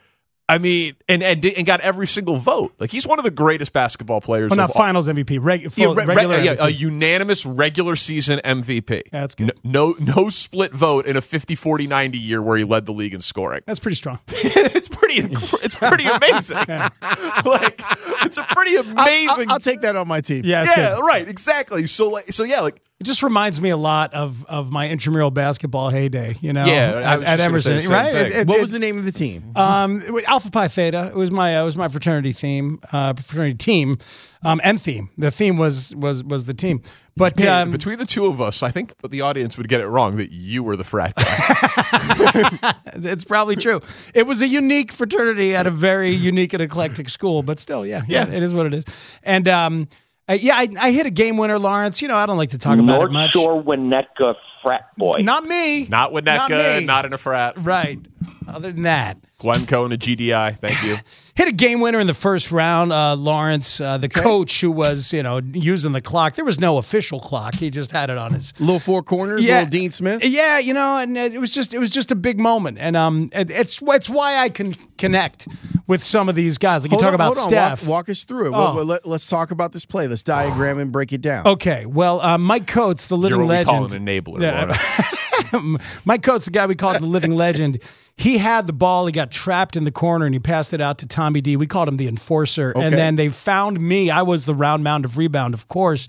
I 0.49 0.59
mean, 0.59 0.95
and, 1.09 1.23
and 1.23 1.43
and 1.45 1.65
got 1.65 1.81
every 1.81 2.07
single 2.07 2.37
vote. 2.37 2.75
Like 2.79 2.91
he's 2.91 3.07
one 3.07 3.19
of 3.19 3.25
the 3.25 3.31
greatest 3.31 3.73
basketball 3.73 4.21
players. 4.21 4.51
well, 4.51 4.61
of 4.61 4.69
not 4.69 4.71
all- 4.77 4.83
Finals 4.83 5.09
MVP, 5.09 5.39
reg- 5.41 5.71
full- 5.73 5.95
re- 5.95 6.05
re- 6.05 6.15
regular. 6.15 6.39
yeah, 6.41 6.57
a 6.59 6.69
unanimous 6.69 7.47
regular 7.47 7.97
season 7.97 8.41
MVP. 8.45 8.91
Yeah, 8.91 9.03
That's 9.13 9.35
good. 9.35 9.53
No, 9.65 9.95
no 9.99 10.13
no 10.17 10.29
split 10.29 10.73
vote 10.75 11.07
in 11.07 11.17
a 11.17 11.21
50 11.21 11.55
40 11.55 11.87
90 11.87 12.19
year 12.19 12.43
where 12.43 12.59
he 12.59 12.65
led 12.65 12.85
the 12.87 12.93
league 12.93 13.15
in 13.15 13.21
scoring. 13.21 13.61
That's 13.67 13.81
pretty 13.81 13.95
strong. 13.95 14.19
it's 14.29 14.89
pretty 14.89 15.15
it's 15.63 15.75
pretty 15.77 16.05
amazing. 16.07 16.57
like 17.45 17.81
it's 18.25 18.37
a 18.37 18.43
pretty 18.43 18.77
I'll, 18.77 18.91
amazing 18.91 19.49
I'll, 19.49 19.55
I'll 19.55 19.61
take 19.61 19.81
that 19.83 19.97
on 19.97 20.09
my 20.09 20.21
team. 20.21 20.43
Yeah, 20.45 20.65
Yeah, 20.77 20.97
good. 20.97 21.05
right, 21.07 21.29
exactly. 21.29 21.87
So 21.87 22.11
like 22.11 22.27
so 22.33 22.43
yeah, 22.43 22.61
like 22.61 22.81
It 23.03 23.07
just 23.07 23.25
reminds 23.25 23.61
me 23.61 23.71
a 23.71 23.77
lot 23.77 24.15
of 24.15 24.45
of 24.47 24.71
my 24.71 24.89
intramural 24.89 25.33
basketball 25.33 25.91
heyday. 25.91 26.37
You 26.41 26.53
know, 26.53 26.65
Yeah, 26.65 27.01
at, 27.19 27.23
at 27.25 27.37
just 27.39 27.49
gonna 27.49 27.59
say 27.59 27.73
Emerson, 27.73 27.93
right? 27.93 28.15
It- 28.15 28.33
it- 28.33 28.47
What 28.47 28.59
it- 28.59 28.61
was 28.61 28.71
the 28.71 28.79
name 28.79 28.97
of 28.97 29.05
the 29.05 29.11
team? 29.11 29.51
Um, 29.57 30.01
Alpha 30.29 30.53
Pi 30.53 30.69
Theta. 30.69 31.09
It 31.09 31.17
was 31.17 31.33
my 31.33 31.59
uh, 31.59 31.63
it 31.63 31.65
was 31.65 31.77
my 31.77 31.89
fraternity 31.89 32.31
theme, 32.33 32.79
uh, 32.93 33.15
fraternity 33.15 33.57
team, 33.57 33.99
um, 34.45 34.61
and 34.63 34.81
theme. 34.81 35.11
The 35.19 35.33
theme 35.33 35.57
was 35.57 35.97
was 35.97 36.23
was 36.23 36.45
the 36.45 36.55
team. 36.55 36.81
But 37.17 37.41
man, 37.41 37.63
um, 37.67 37.71
between 37.73 37.99
the 37.99 38.07
two 38.07 38.27
of 38.27 38.41
us, 38.41 38.63
I 38.63 38.71
think 38.71 38.95
the 39.11 39.21
audience 39.23 39.59
would 39.59 39.69
get 39.69 39.81
it 39.81 39.89
wrong 39.89 40.15
that 40.17 40.31
you 40.31 40.63
were 40.63 40.77
the 40.77 40.85
frat 40.85 41.15
guy. 41.17 42.75
it's 42.95 43.25
probably 43.25 43.57
true. 43.57 43.81
It 44.15 44.27
was 44.27 44.43
a 44.43 44.47
unique 44.49 44.93
fraternity 44.93 45.55
at 45.57 45.67
a 45.67 45.71
very 45.71 46.13
unique 46.13 46.53
and 46.53 46.63
eclectic 46.63 47.09
school, 47.09 47.43
but 47.43 47.59
still, 47.59 47.85
yeah, 47.85 48.03
yeah, 48.09 48.27
Yeah. 48.29 48.35
it 48.37 48.43
is 48.43 48.55
what 48.55 48.67
it 48.67 48.75
is. 48.75 48.85
And 49.25 49.47
um, 49.49 49.89
uh, 50.29 50.35
yeah, 50.35 50.57
I, 50.57 50.69
I 50.81 50.91
hit 50.93 51.07
a 51.07 51.11
game 51.11 51.37
winner, 51.37 51.59
Lawrence. 51.59 52.01
You 52.03 52.09
know, 52.09 52.17
I 52.17 52.27
don't 52.27 52.37
like 52.39 52.51
to 52.51 52.59
talk 52.59 52.79
about 52.79 52.99
North 52.99 53.11
it 53.11 53.13
much. 53.13 53.33
Shore 53.33 53.63
Winnetka 53.63 54.35
frat 54.63 54.97
boy. 54.97 55.19
Not 55.23 55.45
me. 55.45 55.87
not 55.87 56.13
with 56.13 56.25
Not 56.25 56.51
Netka, 56.51 56.81
me. 56.81 56.87
not 56.87 57.05
in 57.05 57.13
a 57.13 57.19
frat. 57.19 57.55
right. 57.59 57.99
Other 58.47 58.73
than 58.73 58.83
that. 58.85 59.19
Glencoe 59.39 59.85
and 59.85 59.93
a 59.93 59.99
GDI. 59.99 60.57
Thank 60.59 60.83
you. 60.85 60.97
hit 61.35 61.49
a 61.49 61.53
game 61.53 61.81
winner 61.81 61.99
in 62.01 62.07
the 62.07 62.15
first 62.15 62.53
round. 62.53 62.93
Uh, 62.93 63.17
Lawrence, 63.17 63.81
uh, 63.81 63.99
the 63.99 64.09
coach 64.09 64.61
who 64.61 64.71
was 64.71 65.13
you 65.13 65.23
know 65.23 65.41
using 65.53 65.93
the 65.93 66.01
clock. 66.01 66.35
There 66.35 66.45
was 66.45 66.61
no 66.61 66.79
official 66.79 67.21
clock. 67.21 67.55
He 67.55 67.71
just 67.71 67.91
had 67.93 68.11
it 68.11 68.19
on 68.19 68.33
his. 68.33 68.53
little 68.61 68.79
four 68.79 69.03
corners, 69.03 69.45
Yeah. 69.45 69.59
little 69.61 69.71
Dean 69.71 69.91
Smith. 69.91 70.23
Yeah, 70.25 70.59
you 70.59 70.75
know, 70.75 70.99
and 70.99 71.17
it 71.17 71.41
was 71.41 71.53
just 71.53 71.75
it 71.75 71.79
was 71.79 71.91
just 71.91 72.11
a 72.11 72.17
big 72.17 72.39
moment, 72.39 72.79
and 72.79 72.97
um, 72.97 73.29
it, 73.33 73.51
it's 73.51 73.81
it's 73.83 74.11
why 74.11 74.37
I 74.37 74.49
can 74.49 74.75
connect 74.99 75.49
with 75.87 76.03
some 76.03 76.29
of 76.29 76.35
these 76.35 76.59
guys. 76.59 76.83
Like 76.85 76.93
you 76.93 76.99
talk 76.99 77.09
on, 77.09 77.15
about 77.15 77.35
hold 77.35 77.39
on. 77.39 77.45
Steph. 77.45 77.83
Walk, 77.83 77.89
walk 77.89 78.09
us 78.09 78.25
through 78.25 78.47
it. 78.47 78.49
Oh. 78.49 78.53
Well, 78.53 78.75
well, 78.77 78.85
let, 78.85 79.07
us 79.07 79.29
talk 79.29 79.51
about 79.51 79.73
this 79.73 79.85
play. 79.85 80.07
Let's 80.07 80.23
diagram 80.23 80.79
and 80.79 80.93
break 80.93 81.13
it 81.13 81.21
down. 81.21 81.47
Okay, 81.47 81.87
well, 81.87 82.21
uh, 82.21 82.39
Mike 82.39 82.67
Coates, 82.67 83.09
the 83.09 83.17
living 83.17 83.39
You're 83.39 83.47
what 83.47 83.59
we 83.59 83.65
call 83.65 83.85
an 83.85 83.91
enabler, 84.07 84.41
Yeah. 84.41 84.65
Lawrence. 84.65 85.83
Mike 86.07 86.23
Coates, 86.23 86.47
the 86.47 86.51
guy 86.51 86.67
we 86.67 86.75
call 86.75 86.99
the 86.99 87.07
living 87.07 87.35
legend, 87.35 87.79
he 88.17 88.39
had 88.39 88.67
the 88.67 88.73
ball. 88.73 89.07
He 89.07 89.13
got 89.13 89.31
trapped 89.31 89.77
in 89.77 89.85
the 89.85 89.91
corner 89.91 90.27
and 90.27 90.35
he 90.35 90.39
passed 90.39 90.73
it 90.73 90.81
out 90.81 90.99
to 90.99 91.07
Tommy 91.07 91.41
D. 91.41 91.57
We 91.57 91.67
called 91.67 91.89
him 91.89 91.97
the 91.97 92.09
enforcer. 92.09 92.73
Okay. 92.77 92.87
And 92.87 92.97
then 92.97 93.17
they 93.17 93.29
found 93.29 93.81
me. 93.81 94.11
I 94.11 94.23
was 94.23 94.47
the 94.47 94.55
round 94.55 94.85
mound 94.85 95.05
of 95.05 95.19
rebound, 95.19 95.55
of 95.55 95.69
course. 95.69 96.09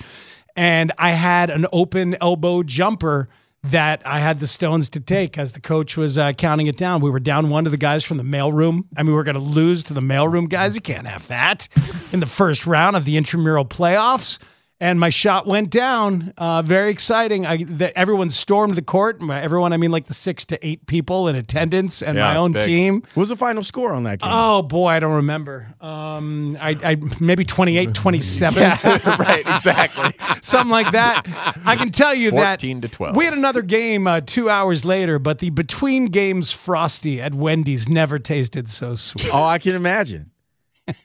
And 0.55 0.91
I 0.97 1.11
had 1.11 1.49
an 1.49 1.65
open 1.73 2.15
elbow 2.21 2.63
jumper 2.63 3.29
that 3.63 4.01
I 4.05 4.19
had 4.19 4.39
the 4.39 4.47
stones 4.47 4.89
to 4.91 4.99
take 4.99 5.37
as 5.37 5.53
the 5.53 5.61
coach 5.61 5.95
was 5.95 6.17
uh, 6.17 6.33
counting 6.33 6.67
it 6.67 6.75
down. 6.75 6.99
We 6.99 7.09
were 7.09 7.19
down 7.19 7.49
one 7.49 7.63
to 7.63 7.69
the 7.69 7.77
guys 7.77 8.03
from 8.03 8.17
the 8.17 8.23
mailroom. 8.23 8.83
I 8.97 9.03
mean, 9.03 9.11
we 9.11 9.13
were 9.13 9.23
going 9.23 9.35
to 9.35 9.41
lose 9.41 9.83
to 9.85 9.93
the 9.93 10.01
mailroom 10.01 10.49
guys. 10.49 10.75
You 10.75 10.81
can't 10.81 11.07
have 11.07 11.27
that 11.27 11.69
in 12.11 12.19
the 12.19 12.25
first 12.25 12.67
round 12.67 12.97
of 12.97 13.05
the 13.05 13.15
intramural 13.15 13.65
playoffs. 13.65 14.37
And 14.79 14.99
my 14.99 15.09
shot 15.09 15.47
went 15.47 15.69
down. 15.69 16.33
Uh, 16.37 16.61
very 16.61 16.89
exciting. 16.91 17.45
I, 17.45 17.63
the, 17.63 17.97
everyone 17.97 18.29
stormed 18.29 18.75
the 18.75 18.81
court. 18.81 19.21
My- 19.21 19.41
Everyone, 19.41 19.71
I 19.73 19.77
mean, 19.77 19.91
like 19.91 20.07
the 20.07 20.13
six 20.13 20.45
to 20.45 20.65
eight 20.67 20.85
people 20.87 21.27
in 21.27 21.35
attendance, 21.35 22.01
and 22.01 22.17
Yeah, 22.17 22.25
my 22.33 22.35
own 22.37 22.51
big. 22.53 22.63
team. 22.63 22.95
What 23.13 23.17
was 23.17 23.29
the 23.29 23.35
final 23.35 23.63
score 23.63 23.93
on 23.93 24.03
that 24.03 24.19
game? 24.19 24.29
Oh 24.33 24.61
boy, 24.61 24.87
I 24.89 24.99
don't 24.99 25.13
remember. 25.15 25.67
Um, 25.81 26.57
I, 26.59 26.71
I 26.83 26.97
maybe 27.19 27.45
28, 27.45 27.93
27, 27.93 28.63
right, 29.19 29.43
exactly. 29.47 30.13
something 30.41 30.71
like 30.71 30.91
that. 30.91 31.23
I 31.65 31.75
can 31.75 31.89
tell 31.89 32.13
you 32.13 32.31
that 32.31 32.61
14 32.61 32.81
to 32.81 32.87
12. 32.87 33.15
We 33.15 33.25
had 33.25 33.33
another 33.33 33.61
game 33.61 34.07
uh, 34.07 34.21
two 34.21 34.49
hours 34.49 34.83
later, 34.85 35.19
but 35.19 35.39
the 35.39 35.49
between 35.49 36.05
games 36.07 36.51
frosty 36.51 37.21
at 37.21 37.33
Wendy's 37.33 37.87
never 37.89 38.17
tasted 38.19 38.67
so 38.67 38.95
sweet. 38.95 39.29
Oh, 39.33 39.43
I 39.43 39.59
can 39.59 39.75
imagine. 39.75 40.31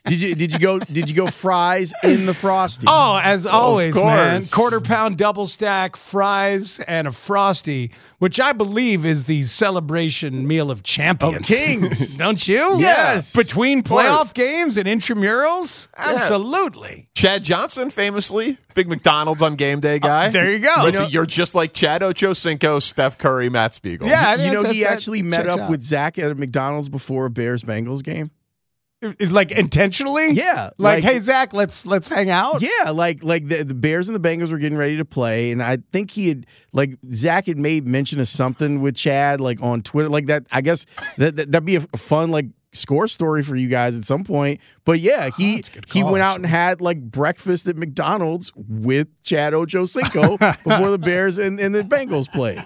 Did 0.05 0.21
you 0.21 0.35
did 0.35 0.51
you 0.51 0.59
go 0.59 0.79
did 0.79 1.07
you 1.09 1.15
go 1.15 1.27
fries 1.27 1.93
in 2.03 2.25
the 2.25 2.33
frosty? 2.33 2.85
Oh, 2.89 3.17
as 3.23 3.45
always, 3.45 3.95
man. 3.95 4.41
Quarter 4.51 4.81
pound 4.81 5.17
double 5.17 5.47
stack, 5.47 5.95
fries, 5.95 6.81
and 6.81 7.07
a 7.07 7.13
frosty, 7.13 7.91
which 8.17 8.41
I 8.41 8.51
believe 8.51 9.05
is 9.05 9.23
the 9.23 9.43
celebration 9.43 10.45
meal 10.45 10.69
of 10.69 10.83
champions. 10.83 11.47
kings. 11.47 12.17
Don't 12.17 12.45
you? 12.45 12.75
Yes. 12.79 13.33
Between 13.33 13.81
playoff 13.81 14.33
games 14.33 14.77
and 14.77 14.85
intramurals? 14.85 15.87
Absolutely. 15.95 17.07
Chad 17.15 17.45
Johnson, 17.45 17.89
famously, 17.89 18.57
big 18.75 18.89
McDonald's 18.89 19.41
on 19.41 19.55
game 19.55 19.79
day 19.79 19.99
guy. 19.99 20.27
Uh, 20.27 20.29
there 20.31 20.51
you 20.51 20.59
go. 20.59 20.73
But 20.77 20.93
You 20.95 20.99
know- 21.01 21.07
you're 21.07 21.25
just 21.25 21.55
like 21.55 21.73
Chad 21.73 22.01
Ochocinco, 22.01 22.81
Steph 22.81 23.17
Curry, 23.17 23.49
Matt 23.49 23.73
Spiegel. 23.75 24.07
Yeah, 24.09 24.35
you 24.35 24.51
know 24.61 24.69
he 24.69 24.83
actually 24.85 25.21
met 25.21 25.47
up 25.47 25.59
out. 25.59 25.69
with 25.69 25.83
Zach 25.83 26.17
at 26.19 26.31
a 26.31 26.35
McDonald's 26.35 26.89
before 26.89 27.25
a 27.27 27.29
Bears 27.29 27.63
Bengals 27.63 28.03
game. 28.03 28.31
It- 29.01 29.31
like 29.31 29.51
intentionally. 29.51 30.31
Yeah, 30.33 30.71
Like, 30.77 30.95
like- 30.95 31.03
hey 31.03 31.19
Zach, 31.19 31.53
let's 31.53 31.85
let's 31.85 32.07
hang 32.07 32.29
out. 32.29 32.61
Yeah, 32.61 32.91
like 32.91 33.23
like 33.23 33.47
the, 33.47 33.63
the 33.63 33.73
Bears 33.73 34.09
and 34.09 34.15
the 34.15 34.27
Bengals 34.29 34.51
were 34.51 34.57
getting 34.57 34.77
ready 34.77 34.97
to 34.97 35.05
play, 35.05 35.51
and 35.51 35.63
I 35.63 35.77
think 35.93 36.11
he 36.11 36.27
had 36.29 36.45
like 36.73 36.97
Zach 37.11 37.45
had 37.47 37.57
made 37.57 37.87
mention 37.87 38.19
of 38.19 38.27
something 38.27 38.81
with 38.81 38.95
Chad 38.95 39.39
like 39.39 39.61
on 39.61 39.81
Twitter, 39.81 40.09
like 40.09 40.25
that. 40.27 40.45
I 40.51 40.61
guess 40.61 40.85
that, 41.17 41.35
that 41.37 41.51
that'd 41.51 41.65
be 41.65 41.77
a 41.77 41.81
fun 41.97 42.29
like 42.31 42.47
score 42.71 43.07
story 43.07 43.41
for 43.41 43.55
you 43.55 43.67
guys 43.69 43.97
at 43.97 44.03
some 44.05 44.23
point. 44.25 44.59
But 44.83 44.99
yeah, 44.99 45.29
ah, 45.31 45.35
he 45.37 45.55
that's 45.55 45.69
a 45.69 45.71
good 45.71 45.85
he 45.93 46.03
went 46.03 46.21
out 46.21 46.35
and 46.35 46.45
had 46.45 46.81
like 46.81 46.99
breakfast 47.01 47.67
at 47.67 47.77
McDonald's 47.77 48.51
with 48.55 49.07
Chad 49.23 49.53
Ochocinco 49.53 50.37
before 50.63 50.91
the 50.91 50.99
Bears 50.99 51.37
and, 51.37 51.57
and 51.59 51.73
the 51.73 51.83
Bengals 51.83 52.29
played. 52.31 52.65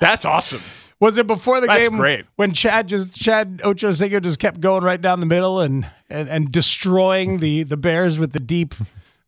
That's 0.00 0.24
awesome. 0.24 0.60
Was 1.02 1.18
it 1.18 1.26
before 1.26 1.60
the 1.60 1.66
That's 1.66 1.88
game 1.88 1.98
great. 1.98 2.24
when 2.36 2.52
Chad 2.52 2.86
just 2.88 3.16
Chad 3.20 3.58
Ochocinco 3.58 4.22
just 4.22 4.38
kept 4.38 4.60
going 4.60 4.84
right 4.84 5.00
down 5.00 5.18
the 5.20 5.26
middle 5.26 5.60
and 5.60 5.84
and, 6.08 6.28
and 6.28 6.52
destroying 6.52 7.38
the 7.40 7.64
the 7.64 7.76
Bears 7.76 8.18
with 8.18 8.32
the 8.32 8.38
deep 8.40 8.74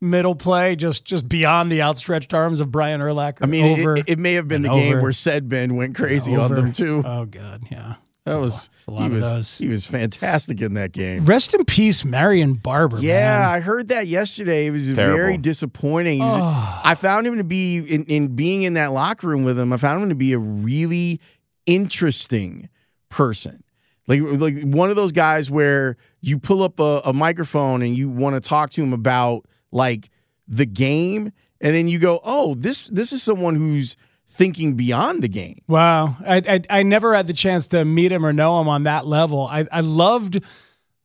middle 0.00 0.34
play 0.36 0.76
just 0.76 1.04
just 1.04 1.28
beyond 1.28 1.72
the 1.72 1.82
outstretched 1.82 2.32
arms 2.32 2.60
of 2.60 2.70
Brian 2.70 3.00
Urlacher? 3.00 3.38
I 3.42 3.46
mean, 3.46 3.64
it- 3.64 3.80
over, 3.80 3.96
it, 3.96 4.04
it 4.08 4.18
may 4.20 4.34
have 4.34 4.46
been 4.48 4.62
the 4.62 4.70
and 4.70 4.80
game 4.80 4.92
over. 4.94 5.02
where 5.02 5.12
said 5.12 5.48
Ben 5.48 5.74
went 5.76 5.96
crazy 5.96 6.36
on 6.36 6.54
them 6.54 6.72
too. 6.72 7.02
Oh 7.04 7.24
god, 7.24 7.64
yeah. 7.70 7.94
That 8.26 8.36
was 8.36 8.70
a 8.88 8.90
lot 8.90 9.00
he 9.00 9.06
of 9.08 9.12
was 9.12 9.34
those. 9.34 9.58
he 9.58 9.68
was 9.68 9.84
fantastic 9.84 10.62
in 10.62 10.72
that 10.74 10.92
game. 10.92 11.26
Rest 11.26 11.52
in 11.52 11.62
peace, 11.66 12.06
Marion 12.06 12.54
Barber. 12.54 12.98
Yeah, 12.98 13.38
man. 13.38 13.48
I 13.50 13.60
heard 13.60 13.88
that 13.88 14.06
yesterday. 14.06 14.64
It 14.66 14.70
was 14.70 14.90
Terrible. 14.92 15.16
very 15.18 15.36
disappointing. 15.36 16.20
Was- 16.20 16.38
Oh. 16.40 16.80
I 16.84 16.94
found 16.94 17.26
him 17.26 17.36
to 17.36 17.44
be 17.44 17.78
in, 17.78 18.04
in 18.04 18.28
being 18.34 18.62
in 18.62 18.74
that 18.74 18.92
locker 18.92 19.26
room 19.26 19.44
with 19.44 19.58
him. 19.58 19.74
I 19.74 19.76
found 19.76 20.02
him 20.02 20.08
to 20.08 20.14
be 20.14 20.32
a 20.32 20.38
really 20.38 21.20
interesting 21.66 22.68
person. 23.08 23.62
Like 24.06 24.20
like 24.22 24.60
one 24.62 24.90
of 24.90 24.96
those 24.96 25.12
guys 25.12 25.50
where 25.50 25.96
you 26.20 26.38
pull 26.38 26.62
up 26.62 26.78
a, 26.78 27.02
a 27.04 27.12
microphone 27.12 27.82
and 27.82 27.96
you 27.96 28.10
want 28.10 28.36
to 28.36 28.40
talk 28.40 28.70
to 28.70 28.82
him 28.82 28.92
about 28.92 29.46
like 29.72 30.10
the 30.46 30.66
game, 30.66 31.32
and 31.60 31.74
then 31.74 31.88
you 31.88 31.98
go, 31.98 32.20
"Oh, 32.22 32.54
this 32.54 32.88
this 32.88 33.12
is 33.12 33.22
someone 33.22 33.54
who's 33.54 33.96
thinking 34.26 34.74
beyond 34.74 35.22
the 35.22 35.28
game." 35.28 35.62
Wow, 35.68 36.16
I, 36.26 36.36
I 36.70 36.80
I 36.80 36.82
never 36.82 37.14
had 37.14 37.26
the 37.26 37.32
chance 37.32 37.68
to 37.68 37.84
meet 37.84 38.12
him 38.12 38.26
or 38.26 38.32
know 38.32 38.60
him 38.60 38.68
on 38.68 38.82
that 38.82 39.06
level. 39.06 39.46
I 39.50 39.66
I 39.72 39.80
loved 39.80 40.42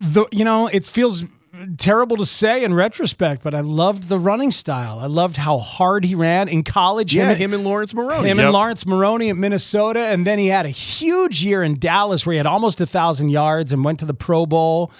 the 0.02 0.26
you 0.34 0.44
know 0.44 0.68
it 0.68 0.86
feels 0.86 1.24
terrible 1.78 2.18
to 2.18 2.26
say 2.26 2.64
in 2.64 2.74
retrospect, 2.74 3.44
but 3.44 3.54
I 3.56 3.62
loved 3.62 4.10
the 4.10 4.20
running 4.20 4.52
style. 4.52 5.00
I 5.00 5.08
loved 5.08 5.38
how 5.38 5.60
hard 5.60 6.04
he 6.06 6.16
ran 6.16 6.48
in 6.48 6.64
college. 6.64 7.14
Yeah, 7.14 7.30
him, 7.34 7.38
him 7.38 7.54
and 7.54 7.64
Laurence 7.64 7.94
Maroney. 7.94 8.30
him 8.30 8.38
Yep. 8.38 8.46
and 8.46 8.54
Laurence 8.54 8.86
Maroney 8.86 9.30
at 9.30 9.38
Minnesota, 9.38 10.00
and 10.00 10.26
then 10.26 10.40
he 10.40 10.48
had 10.48 10.66
a 10.66 10.70
huge 10.70 11.44
year 11.44 11.64
in 11.64 11.80
Dallas 11.80 12.26
where 12.26 12.34
he 12.34 12.38
had 12.38 12.46
almost 12.48 12.80
a 12.82 12.86
thousand 12.86 13.30
yards 13.30 13.72
and 13.72 13.84
went 13.84 14.00
to 14.00 14.06
the 14.06 14.14
Pro 14.14 14.46
Bowl. 14.46 14.92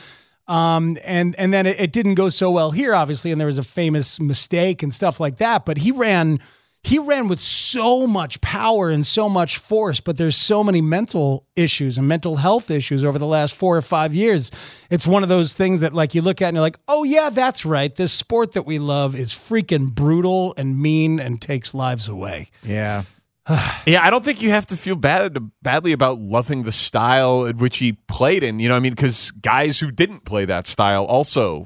Um, 0.48 0.98
and 1.04 1.36
and 1.38 1.54
then 1.54 1.68
it, 1.68 1.80
it 1.80 1.92
didn't 1.92 2.16
go 2.16 2.28
so 2.30 2.50
well 2.50 2.72
here, 2.72 2.96
obviously, 2.96 3.32
and 3.32 3.40
there 3.40 3.46
was 3.46 3.60
a 3.60 3.64
famous 3.64 4.20
mistake 4.20 4.82
and 4.82 4.92
stuff 4.94 5.20
like 5.20 5.38
that. 5.38 5.64
But 5.66 5.78
he 5.78 5.92
ran, 5.92 6.40
he 6.84 6.98
ran 6.98 7.28
with 7.28 7.40
so 7.40 8.08
much 8.08 8.40
power 8.42 8.90
and 8.90 9.06
so 9.06 9.28
much 9.28 9.58
force. 9.58 10.00
But 10.00 10.18
there's 10.18 10.38
so 10.38 10.64
many 10.64 10.82
mental 10.82 11.46
issues 11.56 11.98
and 11.98 12.08
mental 12.08 12.38
health 12.38 12.72
issues 12.72 13.04
over 13.04 13.20
the 13.20 13.26
last 13.26 13.54
four 13.54 13.76
or 13.76 13.82
five 13.82 14.14
years. 14.14 14.52
It's 14.90 15.06
one 15.06 15.24
of 15.24 15.30
those 15.30 15.54
things 15.54 15.82
that 15.82 15.94
like 15.94 16.16
you 16.16 16.22
look 16.22 16.42
at 16.42 16.48
and 16.48 16.56
you're 16.56 16.62
like, 16.62 16.80
oh 16.88 17.04
yeah, 17.04 17.30
that's 17.30 17.66
right. 17.66 17.94
This 17.94 18.14
sport 18.14 18.54
that 18.54 18.66
we 18.66 18.80
love 18.80 19.16
is 19.16 19.34
freaking 19.34 19.94
brutal 19.94 20.54
and 20.58 20.80
mean 20.80 21.20
and 21.20 21.42
takes 21.42 21.74
lives 21.74 22.08
away. 22.10 22.50
Yeah. 22.64 23.04
Yeah, 23.86 24.06
I 24.06 24.12
don't 24.12 24.24
think 24.24 24.44
you 24.44 24.52
have 24.52 24.68
to 24.68 24.78
feel 24.78 24.96
bad 24.96 25.36
badly 25.64 25.92
about 25.92 26.20
loving 26.20 26.64
the 26.64 26.72
style 26.72 27.46
in 27.46 27.58
which 27.58 27.80
he 27.80 27.94
played 28.08 28.44
in. 28.44 28.60
You 28.60 28.68
know, 28.68 28.76
what 28.76 28.82
I 28.82 28.82
mean, 28.82 28.92
because 28.92 29.32
guys 29.32 29.80
who 29.80 29.90
didn't 29.90 30.24
play 30.24 30.46
that 30.46 30.68
style 30.68 31.06
also 31.06 31.66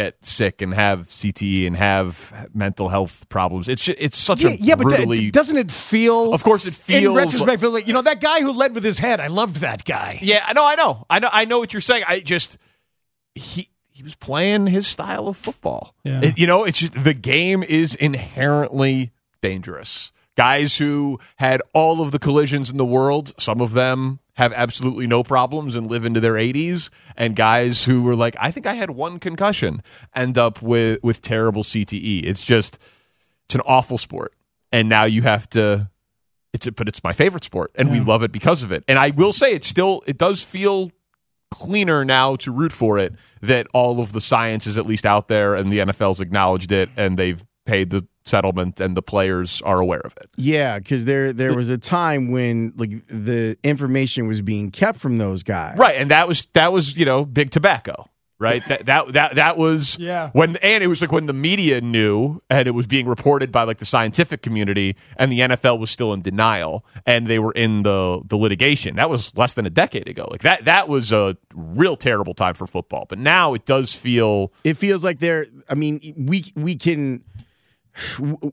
get 0.00 0.24
sick 0.24 0.60
and 0.62 0.74
have 0.74 1.08
CTE 1.08 1.66
and 1.66 1.76
have 1.76 2.48
mental 2.54 2.88
health 2.88 3.26
problems. 3.28 3.68
It's 3.68 3.84
ju- 3.84 3.94
it's 3.98 4.18
such 4.18 4.42
Yeah, 4.42 4.50
a 4.50 4.56
yeah, 4.68 4.74
but 4.76 4.94
d- 4.96 5.30
doesn't 5.30 5.56
it 5.56 5.70
feel? 5.70 6.32
of 6.34 6.44
course, 6.44 6.66
it 6.66 6.74
feels. 6.74 7.04
in 7.04 7.14
retrospect, 7.14 7.60
feels 7.60 7.72
like 7.74 7.86
you 7.88 7.94
know 7.94 8.02
that 8.02 8.20
guy 8.20 8.40
who 8.42 8.52
led 8.52 8.74
with 8.74 8.84
his 8.84 8.98
head. 8.98 9.18
I 9.20 9.28
loved 9.28 9.56
that 9.56 9.84
guy. 9.84 10.18
Yeah, 10.20 10.44
I 10.46 10.52
know, 10.52 10.64
I 10.64 10.74
know, 10.74 11.06
I 11.08 11.18
know, 11.18 11.28
I 11.32 11.44
know 11.46 11.58
what 11.58 11.72
you're 11.72 11.80
saying. 11.80 12.04
I 12.06 12.20
just 12.20 12.58
he 13.34 13.68
he 13.90 14.02
was 14.02 14.14
playing 14.14 14.66
his 14.66 14.86
style 14.86 15.26
of 15.28 15.36
football. 15.36 15.94
Yeah. 16.04 16.20
It- 16.22 16.38
you 16.38 16.46
know, 16.46 16.64
it's 16.64 16.78
just 16.80 16.92
the 17.02 17.14
game 17.14 17.62
is 17.62 17.94
inherently 17.94 19.12
dangerous. 19.40 20.12
Guys 20.36 20.78
who 20.78 21.18
had 21.36 21.62
all 21.72 22.02
of 22.02 22.12
the 22.12 22.18
collisions 22.18 22.70
in 22.70 22.76
the 22.76 22.84
world, 22.84 23.32
some 23.38 23.60
of 23.60 23.72
them 23.72 24.20
have 24.34 24.52
absolutely 24.52 25.06
no 25.06 25.22
problems 25.22 25.74
and 25.74 25.86
live 25.86 26.04
into 26.04 26.20
their 26.20 26.34
80s, 26.34 26.90
and 27.16 27.34
guys 27.34 27.86
who 27.86 28.02
were 28.02 28.14
like, 28.14 28.36
I 28.38 28.50
think 28.50 28.66
I 28.66 28.74
had 28.74 28.90
one 28.90 29.18
concussion, 29.18 29.82
end 30.14 30.36
up 30.36 30.60
with 30.60 31.02
with 31.02 31.22
terrible 31.22 31.62
CTE. 31.62 32.24
It's 32.24 32.44
just 32.44 32.78
it's 33.46 33.54
an 33.54 33.62
awful 33.64 33.96
sport, 33.96 34.34
and 34.72 34.88
now 34.88 35.04
you 35.04 35.22
have 35.22 35.48
to 35.50 35.88
it's 36.56 36.66
a, 36.66 36.72
but 36.72 36.88
it's 36.88 37.04
my 37.04 37.12
favorite 37.12 37.44
sport 37.44 37.70
and 37.74 37.90
we 37.90 38.00
love 38.00 38.22
it 38.22 38.32
because 38.32 38.62
of 38.62 38.72
it. 38.72 38.82
And 38.88 38.98
I 38.98 39.10
will 39.10 39.32
say 39.32 39.52
it 39.52 39.62
still 39.62 40.02
it 40.06 40.18
does 40.18 40.42
feel 40.42 40.90
cleaner 41.50 42.04
now 42.04 42.36
to 42.36 42.50
root 42.50 42.72
for 42.72 42.98
it 42.98 43.14
that 43.42 43.66
all 43.72 44.00
of 44.00 44.12
the 44.12 44.20
science 44.20 44.66
is 44.66 44.78
at 44.78 44.86
least 44.86 45.06
out 45.06 45.28
there 45.28 45.54
and 45.54 45.70
the 45.70 45.78
NFL's 45.78 46.20
acknowledged 46.20 46.72
it 46.72 46.88
and 46.96 47.18
they've 47.18 47.44
paid 47.66 47.90
the 47.90 48.06
settlement 48.28 48.80
and 48.80 48.96
the 48.96 49.02
players 49.02 49.62
are 49.62 49.80
aware 49.80 50.00
of 50.04 50.14
it. 50.20 50.28
Yeah, 50.36 50.78
because 50.78 51.04
there 51.04 51.32
there 51.32 51.54
was 51.54 51.70
a 51.70 51.78
time 51.78 52.30
when 52.30 52.72
like 52.76 53.06
the 53.08 53.56
information 53.62 54.26
was 54.26 54.40
being 54.42 54.70
kept 54.70 54.98
from 54.98 55.18
those 55.18 55.42
guys. 55.42 55.78
Right, 55.78 55.98
and 55.98 56.10
that 56.10 56.28
was 56.28 56.46
that 56.54 56.72
was, 56.72 56.96
you 56.96 57.04
know, 57.04 57.24
big 57.24 57.50
tobacco. 57.50 58.08
Right? 58.38 58.62
that 58.68 58.84
that 58.84 59.12
that 59.14 59.34
that 59.36 59.56
was 59.56 59.96
Yeah. 59.98 60.28
when 60.34 60.56
and 60.56 60.84
it 60.84 60.88
was 60.88 61.00
like 61.00 61.10
when 61.10 61.24
the 61.24 61.32
media 61.32 61.80
knew 61.80 62.42
and 62.50 62.68
it 62.68 62.72
was 62.72 62.86
being 62.86 63.06
reported 63.06 63.50
by 63.50 63.62
like 63.62 63.78
the 63.78 63.86
scientific 63.86 64.42
community 64.42 64.94
and 65.16 65.32
the 65.32 65.38
NFL 65.40 65.80
was 65.80 65.90
still 65.90 66.12
in 66.12 66.20
denial 66.20 66.84
and 67.06 67.28
they 67.28 67.38
were 67.38 67.52
in 67.52 67.82
the 67.82 68.20
the 68.26 68.36
litigation. 68.36 68.96
That 68.96 69.08
was 69.08 69.34
less 69.38 69.54
than 69.54 69.64
a 69.64 69.70
decade 69.70 70.06
ago. 70.06 70.28
Like 70.30 70.42
that 70.42 70.66
that 70.66 70.86
was 70.86 71.12
a 71.12 71.38
real 71.54 71.96
terrible 71.96 72.34
time 72.34 72.52
for 72.52 72.66
football. 72.66 73.06
But 73.08 73.16
now 73.18 73.54
it 73.54 73.64
does 73.64 73.94
feel 73.94 74.52
It 74.64 74.74
feels 74.76 75.02
like 75.02 75.18
they're. 75.18 75.46
I 75.70 75.74
mean, 75.74 75.98
we 76.18 76.44
we 76.54 76.76
can 76.76 77.24